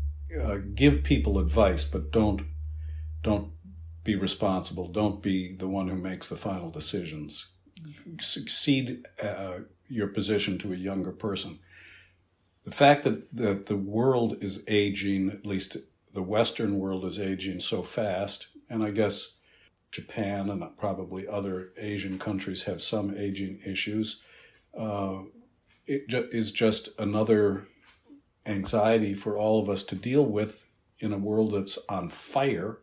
uh, 0.41 0.57
give 0.73 1.03
people 1.03 1.37
advice 1.37 1.83
but 1.83 2.11
don't 2.11 2.41
don't 3.21 3.51
be 4.03 4.15
responsible 4.15 4.87
don't 4.87 5.21
be 5.21 5.55
the 5.55 5.67
one 5.67 5.89
who 5.89 5.95
makes 5.95 6.27
the 6.27 6.35
final 6.35 6.71
decisions 6.71 7.49
succeed 8.19 9.05
uh, 9.21 9.59
your 9.89 10.07
position 10.07 10.57
to 10.59 10.73
a 10.73 10.77
younger 10.77 11.11
person. 11.11 11.59
The 12.63 12.71
fact 12.71 13.03
that, 13.03 13.33
that 13.35 13.65
the 13.67 13.77
world 13.77 14.37
is 14.41 14.63
aging 14.67 15.29
at 15.29 15.45
least 15.45 15.77
the 16.13 16.23
western 16.23 16.79
world 16.79 17.05
is 17.05 17.19
aging 17.19 17.59
so 17.59 17.83
fast 17.83 18.47
and 18.71 18.83
i 18.83 18.89
guess 18.89 19.35
japan 19.91 20.49
and 20.49 20.63
probably 20.75 21.27
other 21.27 21.73
asian 21.77 22.17
countries 22.17 22.63
have 22.63 22.81
some 22.81 23.15
aging 23.15 23.59
issues 23.63 24.21
uh, 24.75 25.19
it 25.85 26.07
ju- 26.09 26.27
is 26.31 26.51
just 26.51 26.89
another 26.97 27.67
anxiety 28.47 29.13
for 29.13 29.37
all 29.37 29.61
of 29.61 29.69
us 29.69 29.83
to 29.83 29.95
deal 29.95 30.25
with 30.25 30.65
in 30.99 31.13
a 31.13 31.17
world 31.17 31.53
that's 31.53 31.77
on 31.89 32.09
fire 32.09 32.79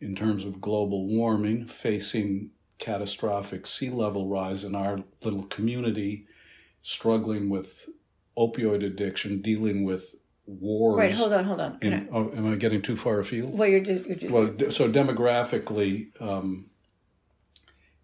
in 0.00 0.14
terms 0.14 0.44
of 0.44 0.60
global 0.60 1.06
warming, 1.06 1.66
facing 1.66 2.50
catastrophic 2.78 3.66
sea 3.66 3.90
level 3.90 4.28
rise 4.28 4.64
in 4.64 4.74
our 4.74 4.98
little 5.22 5.44
community, 5.44 6.26
struggling 6.82 7.48
with 7.48 7.88
opioid 8.36 8.84
addiction, 8.84 9.40
dealing 9.40 9.84
with 9.84 10.14
wars. 10.46 10.98
right, 10.98 11.14
hold 11.14 11.32
on, 11.32 11.44
hold 11.44 11.60
on. 11.60 11.78
In, 11.80 12.08
oh, 12.12 12.30
am 12.36 12.52
I 12.52 12.56
getting 12.56 12.82
too 12.82 12.96
far 12.96 13.18
afield? 13.20 13.56
Well, 13.56 13.68
you're 13.68 13.80
just, 13.80 14.06
you're 14.06 14.16
just 14.16 14.32
Well, 14.32 14.54
so 14.70 14.90
demographically, 14.90 16.20
um, 16.20 16.66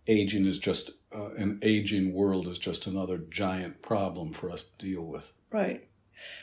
aging 0.06 0.46
is 0.46 0.58
just 0.58 0.92
uh, 1.14 1.30
an 1.36 1.58
aging 1.62 2.14
world 2.14 2.46
is 2.46 2.58
just 2.58 2.86
another 2.86 3.18
giant 3.18 3.82
problem 3.82 4.32
for 4.32 4.50
us 4.50 4.62
to 4.62 4.86
deal 4.86 5.04
with. 5.04 5.32
Right. 5.50 5.86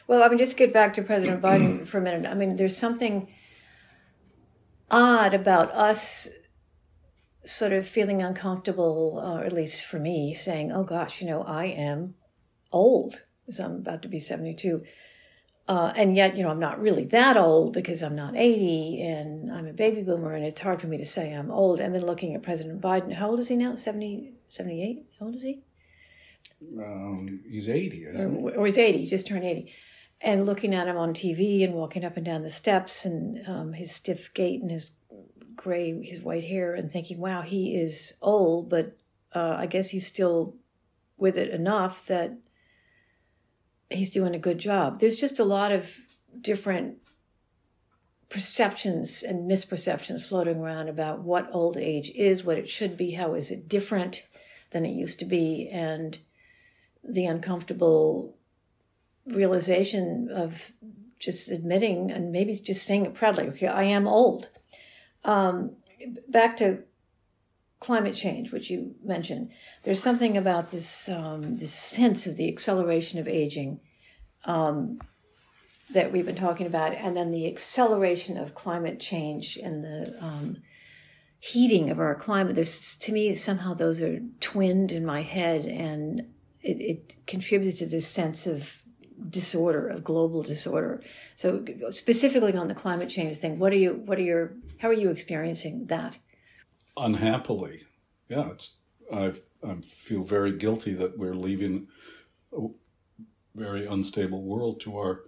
Well, 0.07 0.23
I 0.23 0.27
mean, 0.27 0.37
just 0.37 0.57
get 0.57 0.73
back 0.73 0.93
to 0.95 1.01
President 1.01 1.41
Biden 1.41 1.87
for 1.87 1.99
a 1.99 2.01
minute. 2.01 2.29
I 2.29 2.33
mean, 2.33 2.55
there's 2.55 2.75
something. 2.75 3.27
odd 4.89 5.33
about 5.33 5.71
us 5.71 6.29
sort 7.47 7.73
of 7.73 7.87
feeling 7.87 8.21
uncomfortable, 8.21 9.21
or 9.23 9.43
at 9.43 9.53
least 9.53 9.83
for 9.83 9.99
me, 9.99 10.33
saying, 10.33 10.71
oh 10.71 10.83
gosh, 10.83 11.21
you 11.21 11.27
know, 11.27 11.41
I 11.43 11.65
am 11.65 12.15
old, 12.71 13.23
because 13.45 13.59
I'm 13.59 13.75
about 13.75 14.01
to 14.03 14.07
be 14.07 14.19
72. 14.19 14.83
Uh, 15.67 15.91
and 15.95 16.15
yet, 16.15 16.37
you 16.37 16.43
know, 16.43 16.49
I'm 16.49 16.59
not 16.59 16.79
really 16.79 17.03
that 17.05 17.35
old 17.35 17.73
because 17.73 18.01
I'm 18.01 18.15
not 18.15 18.37
80 18.37 19.01
and 19.01 19.51
I'm 19.51 19.67
a 19.67 19.73
baby 19.73 20.01
boomer, 20.01 20.33
and 20.33 20.45
it's 20.45 20.61
hard 20.61 20.79
for 20.79 20.87
me 20.87 20.97
to 20.97 21.05
say 21.05 21.33
I'm 21.33 21.51
old. 21.51 21.79
And 21.79 21.93
then 21.93 22.05
looking 22.05 22.35
at 22.35 22.43
President 22.43 22.81
Biden, 22.81 23.13
how 23.13 23.29
old 23.29 23.39
is 23.39 23.49
he 23.49 23.57
now? 23.57 23.75
70, 23.75 24.33
78? 24.47 25.05
How 25.19 25.25
old 25.25 25.35
is 25.35 25.43
he? 25.43 25.61
Um, 26.79 27.41
he's 27.49 27.69
80, 27.69 28.03
isn't 28.03 28.37
or, 28.37 28.51
he? 28.51 28.57
Or 28.57 28.65
he's 28.65 28.77
80, 28.77 28.99
he 28.99 29.05
just 29.05 29.27
turned 29.27 29.43
80. 29.43 29.73
And 30.21 30.45
looking 30.45 30.73
at 30.73 30.87
him 30.87 30.97
on 30.97 31.13
TV 31.13 31.63
and 31.63 31.73
walking 31.73 32.03
up 32.03 32.17
and 32.17 32.25
down 32.25 32.43
the 32.43 32.49
steps 32.49 33.05
and 33.05 33.45
um, 33.47 33.73
his 33.73 33.91
stiff 33.91 34.33
gait 34.33 34.61
and 34.61 34.71
his 34.71 34.91
gray, 35.67 36.01
his 36.01 36.21
white 36.21 36.45
hair, 36.45 36.75
and 36.75 36.89
thinking, 36.89 37.17
wow, 37.17 37.41
he 37.41 37.75
is 37.75 38.13
old, 38.21 38.69
but 38.69 38.95
uh, 39.35 39.55
I 39.59 39.65
guess 39.65 39.89
he's 39.89 40.07
still 40.07 40.55
with 41.17 41.37
it 41.37 41.49
enough 41.49 42.07
that 42.07 42.37
he's 43.89 44.11
doing 44.11 44.33
a 44.33 44.39
good 44.39 44.59
job. 44.59 45.01
There's 45.01 45.17
just 45.17 45.39
a 45.39 45.43
lot 45.43 45.73
of 45.73 45.99
different 46.39 46.99
perceptions 48.29 49.23
and 49.23 49.51
misperceptions 49.51 50.23
floating 50.23 50.55
around 50.55 50.87
about 50.87 51.19
what 51.19 51.49
old 51.51 51.75
age 51.75 52.11
is, 52.15 52.45
what 52.45 52.57
it 52.57 52.69
should 52.69 52.95
be, 52.95 53.11
how 53.11 53.33
is 53.33 53.51
it 53.51 53.67
different 53.67 54.23
than 54.71 54.85
it 54.85 54.93
used 54.93 55.19
to 55.19 55.25
be, 55.25 55.67
and 55.69 56.17
the 57.03 57.25
uncomfortable 57.25 58.37
realization 59.25 60.29
of 60.33 60.71
just 61.19 61.49
admitting 61.49 62.09
and 62.09 62.31
maybe 62.31 62.55
just 62.55 62.85
saying 62.85 63.05
it 63.05 63.13
proudly 63.13 63.47
okay 63.47 63.67
i 63.67 63.83
am 63.83 64.07
old 64.07 64.49
um, 65.27 65.71
back 66.27 66.57
to 66.57 66.79
climate 67.79 68.15
change 68.15 68.51
which 68.51 68.71
you 68.71 68.95
mentioned 69.03 69.51
there's 69.83 70.01
something 70.01 70.35
about 70.35 70.71
this 70.71 71.07
um, 71.09 71.57
this 71.57 71.73
sense 71.73 72.25
of 72.25 72.35
the 72.35 72.47
acceleration 72.47 73.19
of 73.19 73.27
aging 73.27 73.79
um, 74.45 74.99
that 75.89 76.11
we've 76.11 76.25
been 76.25 76.35
talking 76.35 76.67
about 76.67 76.93
and 76.93 77.15
then 77.15 77.31
the 77.31 77.47
acceleration 77.47 78.37
of 78.37 78.55
climate 78.55 78.99
change 78.99 79.57
and 79.57 79.83
the 79.83 80.17
um, 80.19 80.57
heating 81.39 81.89
of 81.89 81.99
our 81.99 82.15
climate. 82.15 82.55
There's 82.55 82.95
to 82.97 83.11
me 83.11 83.33
somehow 83.35 83.73
those 83.73 84.01
are 84.01 84.19
twinned 84.39 84.91
in 84.91 85.05
my 85.05 85.21
head 85.21 85.65
and 85.65 86.21
it, 86.61 86.81
it 86.81 87.15
contributes 87.25 87.79
to 87.79 87.85
this 87.85 88.07
sense 88.07 88.47
of 88.47 88.81
disorder 89.29 89.87
of 89.87 90.03
global 90.03 90.43
disorder. 90.43 91.01
So 91.35 91.65
specifically 91.89 92.55
on 92.55 92.67
the 92.67 92.75
climate 92.75 93.09
change 93.09 93.37
thing 93.37 93.59
what 93.59 93.73
are 93.73 93.77
you 93.77 94.01
what 94.05 94.17
are 94.17 94.23
your 94.23 94.53
how 94.77 94.89
are 94.89 94.93
you 94.93 95.09
experiencing 95.09 95.87
that? 95.87 96.17
Unhappily. 96.95 97.83
Yeah 98.29 98.51
it's 98.51 98.77
i 99.13 99.33
i 99.63 99.73
feel 99.81 100.23
very 100.23 100.51
guilty 100.51 100.93
that 100.93 101.17
we're 101.17 101.33
leaving 101.33 101.87
a 102.51 102.67
very 103.55 103.85
unstable 103.85 104.43
world 104.43 104.81
to 104.81 104.97
our 104.97 105.21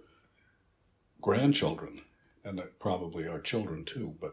grandchildren 1.20 2.02
and 2.44 2.60
probably 2.78 3.26
our 3.26 3.40
children 3.40 3.84
too 3.84 4.14
but 4.20 4.32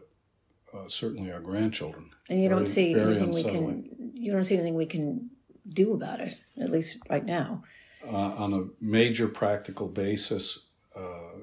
uh, 0.74 0.86
certainly 0.86 1.32
our 1.32 1.40
grandchildren. 1.40 2.10
And 2.28 2.42
you 2.42 2.48
very, 2.48 2.60
don't 2.60 2.66
see 2.66 2.94
anything 2.94 3.30
we 3.30 3.42
can 3.42 4.12
you 4.14 4.32
don't 4.32 4.44
see 4.44 4.54
anything 4.54 4.74
we 4.74 4.86
can 4.86 5.30
do 5.68 5.94
about 5.94 6.20
it 6.20 6.36
at 6.60 6.70
least 6.70 6.98
right 7.08 7.24
now 7.24 7.62
uh, 8.06 8.10
on 8.10 8.52
a 8.52 8.66
major 8.80 9.28
practical 9.28 9.88
basis, 9.88 10.66
uh, 10.94 11.38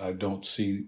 I 0.00 0.12
don't 0.12 0.44
see 0.44 0.86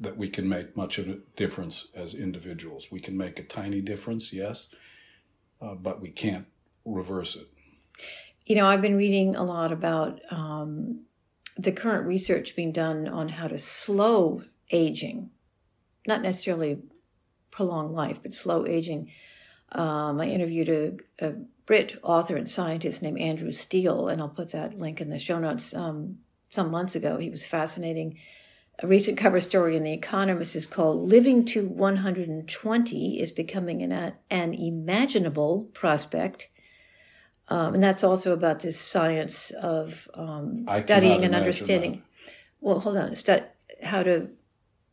that 0.00 0.16
we 0.16 0.28
can 0.28 0.48
make 0.48 0.76
much 0.76 0.98
of 0.98 1.08
a 1.08 1.18
difference 1.36 1.88
as 1.94 2.14
individuals. 2.14 2.90
We 2.90 3.00
can 3.00 3.16
make 3.16 3.38
a 3.38 3.42
tiny 3.42 3.80
difference, 3.80 4.32
yes, 4.32 4.68
uh, 5.60 5.74
but 5.74 6.00
we 6.00 6.10
can't 6.10 6.46
reverse 6.84 7.36
it. 7.36 7.48
You 8.46 8.56
know, 8.56 8.66
I've 8.66 8.82
been 8.82 8.96
reading 8.96 9.36
a 9.36 9.44
lot 9.44 9.72
about 9.72 10.20
um, 10.30 11.00
the 11.56 11.72
current 11.72 12.06
research 12.06 12.54
being 12.54 12.72
done 12.72 13.08
on 13.08 13.28
how 13.28 13.48
to 13.48 13.58
slow 13.58 14.42
aging, 14.70 15.30
not 16.06 16.22
necessarily 16.22 16.78
prolong 17.50 17.92
life, 17.92 18.20
but 18.22 18.32
slow 18.32 18.66
aging. 18.66 19.10
Um, 19.72 20.20
I 20.20 20.28
interviewed 20.28 20.68
a, 20.68 21.26
a 21.26 21.34
Brit 21.68 21.98
author 22.02 22.34
and 22.34 22.48
scientist 22.48 23.02
named 23.02 23.20
Andrew 23.20 23.52
Steele, 23.52 24.08
and 24.08 24.22
I'll 24.22 24.30
put 24.30 24.48
that 24.52 24.78
link 24.78 25.02
in 25.02 25.10
the 25.10 25.18
show 25.18 25.38
notes. 25.38 25.74
Um, 25.74 26.16
some 26.48 26.70
months 26.70 26.96
ago, 26.96 27.18
he 27.18 27.28
was 27.28 27.44
fascinating. 27.44 28.18
A 28.78 28.86
recent 28.86 29.18
cover 29.18 29.38
story 29.38 29.76
in 29.76 29.84
The 29.84 29.92
Economist 29.92 30.56
is 30.56 30.66
called 30.66 31.06
Living 31.06 31.44
to 31.44 31.68
120 31.68 33.20
is 33.20 33.30
Becoming 33.30 33.82
an, 33.82 34.14
an 34.30 34.54
Imaginable 34.54 35.68
Prospect. 35.74 36.48
Um, 37.48 37.74
and 37.74 37.84
that's 37.84 38.02
also 38.02 38.32
about 38.32 38.60
this 38.60 38.80
science 38.80 39.50
of 39.50 40.08
um, 40.14 40.64
studying 40.72 41.22
and 41.22 41.34
understanding. 41.34 42.02
That. 42.24 42.32
Well, 42.62 42.80
hold 42.80 42.96
on. 42.96 43.14
How 43.82 44.02
to 44.02 44.30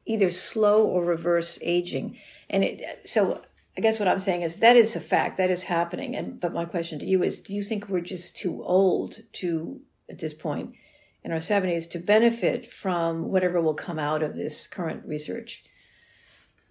either 0.06 0.30
slow 0.30 0.86
or 0.86 1.06
reverse 1.06 1.58
aging. 1.62 2.18
And 2.50 2.66
it, 2.66 3.08
so 3.08 3.44
I 3.78 3.82
guess 3.82 4.00
what 4.00 4.08
I'm 4.08 4.20
saying 4.20 4.44
is 4.44 4.58
that 4.58 4.78
is 4.78 4.96
a 4.96 5.02
fact 5.02 5.38
that 5.38 5.52
is 5.52 5.64
happening. 5.64 6.16
And 6.16 6.40
but 6.40 6.54
my 6.54 6.66
question 6.66 7.00
to 7.00 7.06
you 7.06 7.24
is: 7.24 7.40
Do 7.40 7.54
you 7.54 7.64
think 7.64 7.90
we're 7.90 8.02
just 8.02 8.38
too 8.38 8.64
old 8.64 9.18
to 9.34 9.82
at 10.10 10.20
this 10.20 10.34
point 10.34 10.76
in 11.24 11.32
our 11.32 11.40
70s 11.40 11.90
to 11.90 12.00
benefit 12.00 12.72
from 12.72 13.30
whatever 13.30 13.60
will 13.60 13.74
come 13.74 13.98
out 13.98 14.22
of 14.22 14.36
this 14.36 14.68
current 14.68 15.04
research 15.08 15.64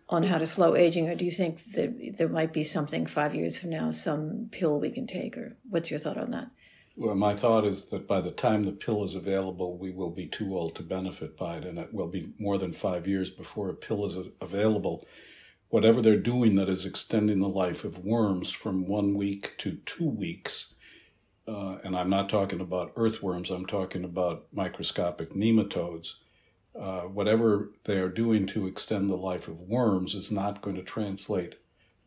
on 0.09 0.23
how 0.23 0.39
to 0.39 0.47
slow 0.47 0.77
aging, 0.77 1.09
or 1.09 1.15
do 1.15 1.25
you 1.25 1.31
think 1.31 1.73
that 1.73 2.17
there 2.17 2.29
might 2.29 2.53
be 2.53 2.63
something 2.63 3.07
five 3.07 3.35
years 3.35 3.59
from 3.59 3.71
now, 3.71 3.91
some 3.91 4.49
pill 4.53 4.79
we 4.79 4.91
can 4.91 5.07
take, 5.07 5.37
or 5.37 5.57
what's 5.69 5.91
your 5.91 5.99
thought 5.99 6.19
on 6.19 6.31
that? 6.31 6.49
Well, 6.97 7.17
my 7.17 7.35
thought 7.35 7.65
is 7.65 7.87
that 7.87 8.07
by 8.07 8.21
the 8.21 8.31
time 8.31 8.63
the 8.63 8.73
pill 8.73 9.03
is 9.03 9.17
available, 9.17 9.77
we 9.77 9.91
will 9.91 10.11
be 10.11 10.27
too 10.27 10.57
old 10.57 10.77
to 10.77 10.83
benefit 10.83 11.37
by 11.37 11.57
it, 11.57 11.65
and 11.65 11.79
it 11.79 11.93
will 11.93 12.07
be 12.07 12.33
more 12.39 12.59
than 12.59 12.71
five 12.71 13.09
years 13.09 13.31
before 13.31 13.71
a 13.71 13.75
pill 13.75 14.07
is 14.07 14.17
available 14.41 15.05
whatever 15.75 16.01
they're 16.01 16.17
doing 16.17 16.55
that 16.55 16.69
is 16.69 16.87
extending 16.87 17.41
the 17.41 17.49
life 17.49 17.83
of 17.83 17.99
worms 17.99 18.49
from 18.49 18.87
one 18.87 19.13
week 19.13 19.55
to 19.59 19.73
two 19.85 20.09
weeks. 20.09 20.73
Uh, 21.49 21.79
and 21.83 21.97
I'm 21.97 22.09
not 22.09 22.29
talking 22.29 22.61
about 22.61 22.93
earthworms, 22.95 23.51
I'm 23.51 23.67
talking 23.67 24.05
about 24.05 24.47
microscopic 24.53 25.31
nematodes. 25.31 26.15
Uh, 26.81 27.01
whatever 27.01 27.73
they 27.87 27.97
are 27.97 28.09
doing 28.09 28.47
to 28.47 28.69
extend 28.69 29.11
the 29.11 29.17
life 29.17 29.49
of 29.49 29.63
worms 29.63 30.15
is 30.15 30.31
not 30.31 30.63
going 30.63 30.77
to 30.77 30.83
translate 30.83 31.57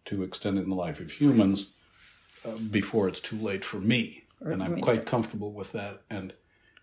to 0.06 0.23
extending 0.23 0.69
the 0.69 0.75
life 0.75 1.01
of 1.01 1.12
humans 1.12 1.73
uh, 2.45 2.51
before 2.71 3.10
it's 3.10 3.19
too 3.19 3.38
late 3.38 3.65
for 3.65 3.82
me. 3.82 4.23
And 4.39 4.63
I'm 4.63 4.80
quite 4.80 5.06
comfortable 5.06 5.51
with 5.51 5.73
that 5.73 6.03
and 6.10 6.32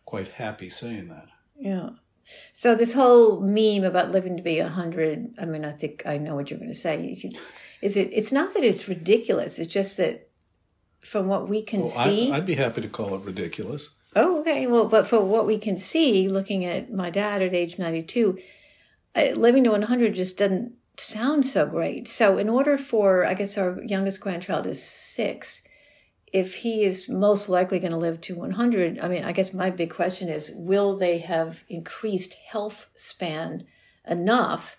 quite 0.05 0.29
happy 0.29 0.69
saying 0.69 1.09
that. 1.09 1.29
Yeah. 1.57 1.91
So 2.53 2.75
this 2.75 2.95
whole 2.95 3.41
meme 3.41 3.85
about 3.85 4.11
living 4.11 4.37
to 4.37 4.43
be 4.43 4.59
a 4.59 4.69
hundred, 4.69 5.35
I 5.39 5.45
mean, 5.45 5.65
I 5.65 5.73
think 5.73 6.03
I 6.07 6.19
know 6.19 6.35
what 6.35 6.51
you're 6.51 6.59
going 6.59 6.73
to 6.73 6.79
say. 6.79 7.15
Should, 7.15 7.39
is 7.83 7.97
it? 7.97 8.11
It's 8.13 8.33
not 8.33 8.55
that 8.55 8.65
it's 8.65 8.89
ridiculous. 8.89 9.59
It's 9.59 9.73
just 9.73 9.97
that 9.99 10.29
from 11.01 11.29
what 11.29 11.49
we 11.49 11.63
can 11.63 11.83
well, 11.83 11.91
see, 11.91 12.33
I, 12.33 12.37
I'd 12.37 12.47
be 12.47 12.55
happy 12.55 12.81
to 12.81 12.89
call 12.89 13.15
it 13.15 13.23
ridiculous. 13.23 13.91
Oh, 14.17 14.41
okay. 14.41 14.67
Well, 14.67 14.87
but 14.87 15.09
for 15.09 15.21
what 15.21 15.47
we 15.47 15.59
can 15.59 15.77
see, 15.77 16.29
looking 16.29 16.65
at 16.65 16.93
my 16.93 17.11
dad 17.11 17.43
at 17.43 17.53
age 17.53 17.79
92, 17.79 18.39
uh, 19.17 19.23
living 19.35 19.65
to 19.65 19.71
100 19.71 20.15
just 20.15 20.39
doesn't 20.39 20.73
sound 20.97 21.45
so 21.45 21.67
great. 21.67 22.07
So, 22.07 22.39
in 22.39 22.49
order 22.49 22.79
for, 22.79 23.25
I 23.25 23.35
guess 23.35 23.59
our 23.59 23.83
youngest 23.83 24.21
grandchild 24.21 24.67
is 24.67 24.83
six, 24.83 25.63
if 26.35 26.57
he 26.57 26.83
is 26.83 27.09
most 27.09 27.49
likely 27.49 27.79
going 27.79 27.93
to 27.93 27.97
live 27.97 28.21
to 28.21 28.35
100, 28.35 28.99
I 28.99 29.07
mean, 29.07 29.23
I 29.25 29.31
guess 29.31 29.55
my 29.55 29.71
big 29.71 29.95
question 29.95 30.29
is 30.29 30.51
will 30.57 30.97
they 30.97 31.19
have 31.19 31.63
increased 31.69 32.35
health 32.35 32.91
span 32.97 33.65
enough 34.05 34.77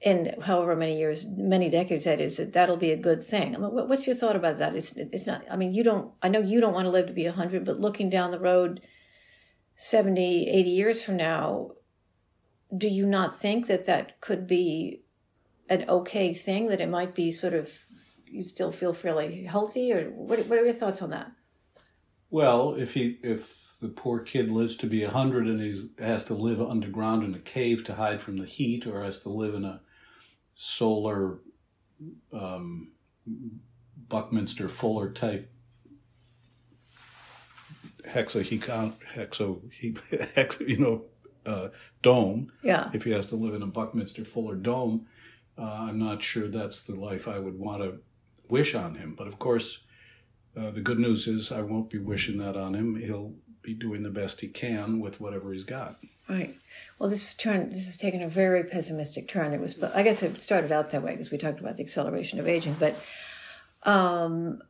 in 0.00 0.36
however 0.40 0.76
many 0.76 0.96
years, 0.96 1.26
many 1.26 1.68
decades 1.68 2.04
that 2.04 2.20
is, 2.20 2.36
that 2.36 2.52
that'll 2.52 2.76
be 2.76 2.92
a 2.92 2.96
good 2.96 3.20
thing? 3.20 3.56
I 3.56 3.58
mean, 3.58 3.70
what's 3.72 4.06
your 4.06 4.14
thought 4.14 4.36
about 4.36 4.58
that? 4.58 4.76
It's, 4.76 4.92
it's 4.96 5.26
not, 5.26 5.42
I 5.50 5.56
mean, 5.56 5.74
you 5.74 5.82
don't, 5.82 6.12
I 6.22 6.28
know 6.28 6.38
you 6.38 6.60
don't 6.60 6.72
want 6.72 6.86
to 6.86 6.90
live 6.90 7.08
to 7.08 7.12
be 7.12 7.24
100, 7.24 7.64
but 7.64 7.80
looking 7.80 8.08
down 8.08 8.30
the 8.30 8.38
road 8.38 8.80
70, 9.76 10.48
80 10.48 10.70
years 10.70 11.02
from 11.02 11.16
now, 11.16 11.72
do 12.76 12.86
you 12.86 13.06
not 13.06 13.40
think 13.40 13.66
that 13.66 13.86
that 13.86 14.20
could 14.20 14.46
be 14.46 15.02
an 15.68 15.84
okay 15.88 16.32
thing, 16.32 16.68
that 16.68 16.80
it 16.80 16.88
might 16.88 17.16
be 17.16 17.32
sort 17.32 17.54
of 17.54 17.72
you 18.30 18.44
still 18.44 18.72
feel 18.72 18.92
fairly 18.92 19.44
healthy, 19.44 19.92
or 19.92 20.10
what? 20.10 20.38
What 20.46 20.58
are 20.58 20.64
your 20.64 20.74
thoughts 20.74 21.02
on 21.02 21.10
that? 21.10 21.32
Well, 22.30 22.74
if 22.74 22.94
he 22.94 23.18
if 23.22 23.72
the 23.80 23.88
poor 23.88 24.20
kid 24.20 24.50
lives 24.50 24.76
to 24.76 24.86
be 24.86 25.02
a 25.02 25.10
hundred 25.10 25.46
and 25.46 25.60
he 25.60 25.88
has 25.98 26.24
to 26.26 26.34
live 26.34 26.60
underground 26.60 27.22
in 27.24 27.34
a 27.34 27.38
cave 27.38 27.84
to 27.84 27.94
hide 27.94 28.20
from 28.20 28.38
the 28.38 28.46
heat, 28.46 28.86
or 28.86 29.02
has 29.02 29.20
to 29.20 29.28
live 29.28 29.54
in 29.54 29.64
a 29.64 29.80
solar 30.54 31.38
um, 32.32 32.92
Buckminster 34.08 34.68
Fuller 34.68 35.10
type 35.10 35.50
hexahedron, 38.06 38.94
hexo, 39.14 39.60
hex, 40.34 40.60
you 40.66 40.78
know, 40.78 41.04
uh, 41.46 41.68
dome. 42.02 42.50
Yeah. 42.62 42.90
If 42.92 43.04
he 43.04 43.10
has 43.12 43.26
to 43.26 43.36
live 43.36 43.54
in 43.54 43.62
a 43.62 43.66
Buckminster 43.66 44.24
Fuller 44.24 44.56
dome, 44.56 45.06
uh, 45.56 45.86
I'm 45.88 45.98
not 45.98 46.22
sure 46.22 46.48
that's 46.48 46.80
the 46.80 46.94
life 46.94 47.28
I 47.28 47.38
would 47.38 47.58
want 47.58 47.82
to 47.82 47.98
wish 48.50 48.74
on 48.74 48.94
him. 48.96 49.14
But 49.16 49.26
of 49.28 49.38
course, 49.38 49.80
uh, 50.56 50.70
the 50.70 50.80
good 50.80 50.98
news 50.98 51.26
is 51.26 51.52
I 51.52 51.62
won't 51.62 51.90
be 51.90 51.98
wishing 51.98 52.38
that 52.38 52.56
on 52.56 52.74
him. 52.74 52.96
He'll 52.96 53.34
be 53.62 53.74
doing 53.74 54.02
the 54.02 54.10
best 54.10 54.40
he 54.40 54.48
can 54.48 55.00
with 55.00 55.20
whatever 55.20 55.52
he's 55.52 55.64
got. 55.64 55.98
Right. 56.28 56.56
Well, 56.98 57.08
this 57.08 57.34
turn 57.34 57.70
this 57.70 57.86
has 57.86 57.96
taken 57.96 58.22
a 58.22 58.28
very 58.28 58.64
pessimistic 58.64 59.28
turn. 59.28 59.52
It 59.54 59.60
was, 59.60 59.74
but 59.74 59.94
I 59.96 60.02
guess 60.02 60.22
it 60.22 60.42
started 60.42 60.72
out 60.72 60.90
that 60.90 61.02
way 61.02 61.12
because 61.12 61.30
we 61.30 61.38
talked 61.38 61.60
about 61.60 61.76
the 61.76 61.82
acceleration 61.82 62.38
of 62.38 62.46
aging. 62.46 62.76
But 62.78 62.94
um, 63.84 64.60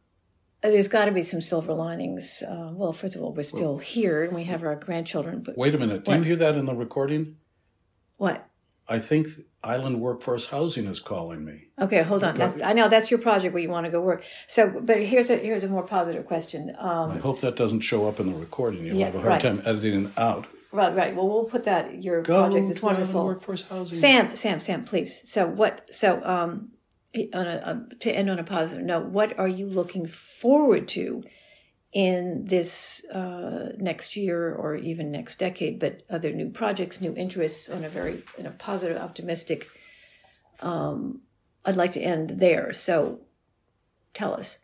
there's 0.62 0.88
got 0.88 1.06
to 1.06 1.12
be 1.12 1.22
some 1.22 1.40
silver 1.40 1.72
linings. 1.72 2.42
Uh, 2.42 2.70
well, 2.72 2.92
first 2.92 3.16
of 3.16 3.22
all, 3.22 3.32
we're 3.32 3.42
still 3.42 3.78
here 3.78 4.24
and 4.24 4.34
we 4.34 4.44
have 4.44 4.62
our 4.62 4.76
grandchildren. 4.76 5.42
But 5.44 5.56
Wait 5.56 5.74
a 5.74 5.78
minute. 5.78 6.04
Do 6.04 6.10
What? 6.12 6.18
you 6.18 6.24
hear 6.24 6.36
that 6.36 6.54
in 6.56 6.66
the 6.66 6.74
recording? 6.74 7.36
what? 8.16 8.47
I 8.88 8.98
think 8.98 9.29
Island 9.62 10.01
Workforce 10.01 10.46
Housing 10.46 10.87
is 10.87 10.98
calling 11.01 11.44
me. 11.44 11.66
Okay, 11.79 12.03
hold 12.03 12.24
on. 12.24 12.35
That's, 12.37 12.62
I 12.62 12.72
know 12.72 12.88
that's 12.88 13.11
your 13.11 13.20
project 13.20 13.53
where 13.53 13.62
you 13.62 13.68
want 13.68 13.85
to 13.87 13.92
go 13.92 14.01
work. 14.01 14.24
So, 14.46 14.68
but 14.81 15.03
here's 15.03 15.31
a 15.31 15.37
here's 15.37 15.64
a 15.64 15.68
more 15.68 15.83
positive 15.83 16.27
question. 16.27 16.74
Um, 16.79 17.11
I 17.12 17.18
hope 17.18 17.40
that 17.40 17.57
doesn't 17.57 17.81
show 17.81 18.09
up 18.09 18.18
in 18.20 18.33
the 18.33 18.38
recording. 18.38 18.87
You'll 18.87 18.96
Yeah, 18.96 19.07
have 19.07 19.14
a 19.16 19.18
hard 19.18 19.31
right. 19.33 19.42
time 19.42 19.62
editing 19.66 20.07
it 20.07 20.18
out. 20.18 20.46
right, 20.72 20.94
right. 20.94 21.14
Well, 21.14 21.29
we'll 21.29 21.44
put 21.44 21.64
that. 21.64 22.03
Your 22.03 22.22
Go 22.22 22.44
project 22.48 22.70
is 22.70 22.81
wonderful. 22.83 23.24
Workforce 23.24 23.68
Housing. 23.68 23.98
Sam, 23.98 24.37
Sam, 24.37 24.59
Sam, 24.61 24.85
please. 24.85 25.20
So 25.31 25.46
what? 25.46 25.94
So 25.94 26.22
um, 26.24 26.70
on 27.35 27.46
a, 27.46 27.62
um, 27.64 27.88
to 28.01 28.11
end 28.12 28.31
on 28.31 28.38
a 28.38 28.44
positive 28.44 28.85
note, 28.85 29.07
what 29.07 29.38
are 29.38 29.48
you 29.48 29.66
looking 29.66 30.07
forward 30.07 30.88
to 30.88 31.24
in 31.92 32.44
this 32.44 33.05
uh, 33.07 33.72
next 33.79 34.16
year 34.16 34.55
or 34.55 34.77
even 34.77 35.11
next 35.11 35.38
decade? 35.38 35.79
But 35.79 36.03
other 36.11 36.33
new 36.33 36.51
projects, 36.51 37.01
new 37.01 37.14
interests 37.14 37.68
on 37.68 37.85
a 37.85 37.88
very 37.88 38.22
in 38.37 38.46
a 38.46 38.51
positive, 38.51 39.01
optimistic. 39.01 39.68
Um, 40.61 41.22
I'd 41.64 41.77
like 41.77 41.92
to 41.92 42.01
end 42.01 42.31
there. 42.40 42.72
So 42.72 43.20
tell 44.14 44.35
us. 44.35 44.59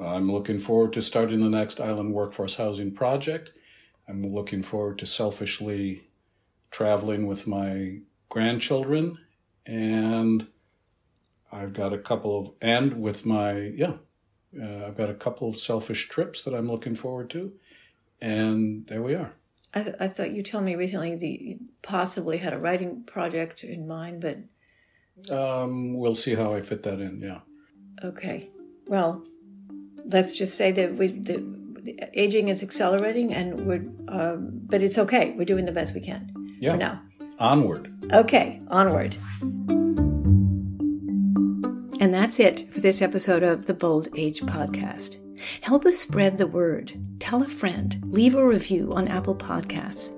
I'm 0.00 0.30
looking 0.30 0.58
forward 0.58 0.92
to 0.94 1.02
starting 1.02 1.40
the 1.40 1.50
next 1.50 1.80
Island 1.80 2.12
Workforce 2.12 2.56
Housing 2.56 2.92
project. 2.92 3.52
I'm 4.08 4.26
looking 4.26 4.62
forward 4.62 4.98
to 4.98 5.06
selfishly 5.06 6.08
traveling 6.70 7.26
with 7.26 7.46
my 7.46 7.98
grandchildren 8.28 9.16
and 9.66 10.46
I've 11.52 11.72
got 11.72 11.92
a 11.92 11.98
couple 11.98 12.40
of 12.40 12.50
and 12.60 13.00
with 13.00 13.24
my 13.24 13.52
yeah 13.76 13.92
uh, 14.62 14.86
I've 14.86 14.96
got 14.96 15.10
a 15.10 15.14
couple 15.14 15.48
of 15.48 15.56
selfish 15.56 16.08
trips 16.08 16.44
that 16.44 16.54
I'm 16.54 16.68
looking 16.70 16.94
forward 16.94 17.30
to 17.30 17.52
and 18.20 18.86
there 18.86 19.02
we 19.02 19.14
are. 19.14 19.32
I, 19.74 19.82
th- 19.82 19.96
I 20.00 20.08
thought 20.08 20.30
you 20.30 20.42
told 20.42 20.64
me 20.64 20.76
recently 20.76 21.16
that 21.16 21.26
you 21.42 21.58
possibly 21.82 22.38
had 22.38 22.52
a 22.52 22.58
writing 22.58 23.02
project 23.04 23.64
in 23.64 23.86
mind, 23.88 24.20
but 24.22 24.38
Um, 25.30 25.94
we'll 25.98 26.14
see 26.14 26.34
how 26.34 26.54
I 26.54 26.60
fit 26.62 26.82
that 26.84 27.00
in. 27.00 27.20
Yeah. 27.20 27.40
Okay. 28.02 28.50
Well, 28.86 29.22
let's 30.04 30.32
just 30.32 30.56
say 30.56 30.72
that 30.72 30.96
we 30.96 31.08
the, 31.08 31.42
the 31.82 32.00
aging 32.14 32.48
is 32.48 32.62
accelerating, 32.62 33.32
and 33.34 33.66
we're 33.66 33.84
um, 34.08 34.50
but 34.66 34.82
it's 34.82 34.98
okay. 34.98 35.32
We're 35.36 35.44
doing 35.44 35.64
the 35.66 35.72
best 35.72 35.94
we 35.94 36.00
can 36.00 36.32
Yeah. 36.60 36.72
for 36.72 36.76
now. 36.78 37.02
Onward. 37.38 37.92
Okay, 38.12 38.60
onward. 38.68 39.16
And 42.04 42.12
that's 42.12 42.38
it 42.38 42.70
for 42.70 42.80
this 42.80 43.00
episode 43.00 43.42
of 43.42 43.64
the 43.64 43.72
Bold 43.72 44.10
Age 44.14 44.42
Podcast. 44.42 45.16
Help 45.62 45.86
us 45.86 45.96
spread 45.96 46.36
the 46.36 46.46
word. 46.46 46.92
Tell 47.18 47.42
a 47.42 47.48
friend. 47.48 47.98
Leave 48.04 48.34
a 48.34 48.46
review 48.46 48.92
on 48.92 49.08
Apple 49.08 49.34
Podcasts. 49.34 50.12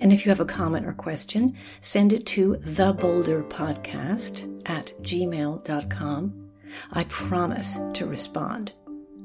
And 0.00 0.12
if 0.12 0.26
you 0.26 0.30
have 0.30 0.40
a 0.40 0.44
comment 0.44 0.84
or 0.84 0.92
question, 0.92 1.56
send 1.80 2.12
it 2.12 2.26
to 2.26 2.56
theboulderpodcast 2.56 4.68
at 4.68 5.00
gmail.com. 5.02 6.50
I 6.90 7.04
promise 7.04 7.78
to 7.92 8.06
respond. 8.06 8.72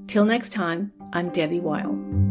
Till 0.05 0.23
next 0.23 0.51
time, 0.51 0.93
I'm 1.13 1.31
Debbie 1.31 1.61
Weil. 1.61 2.26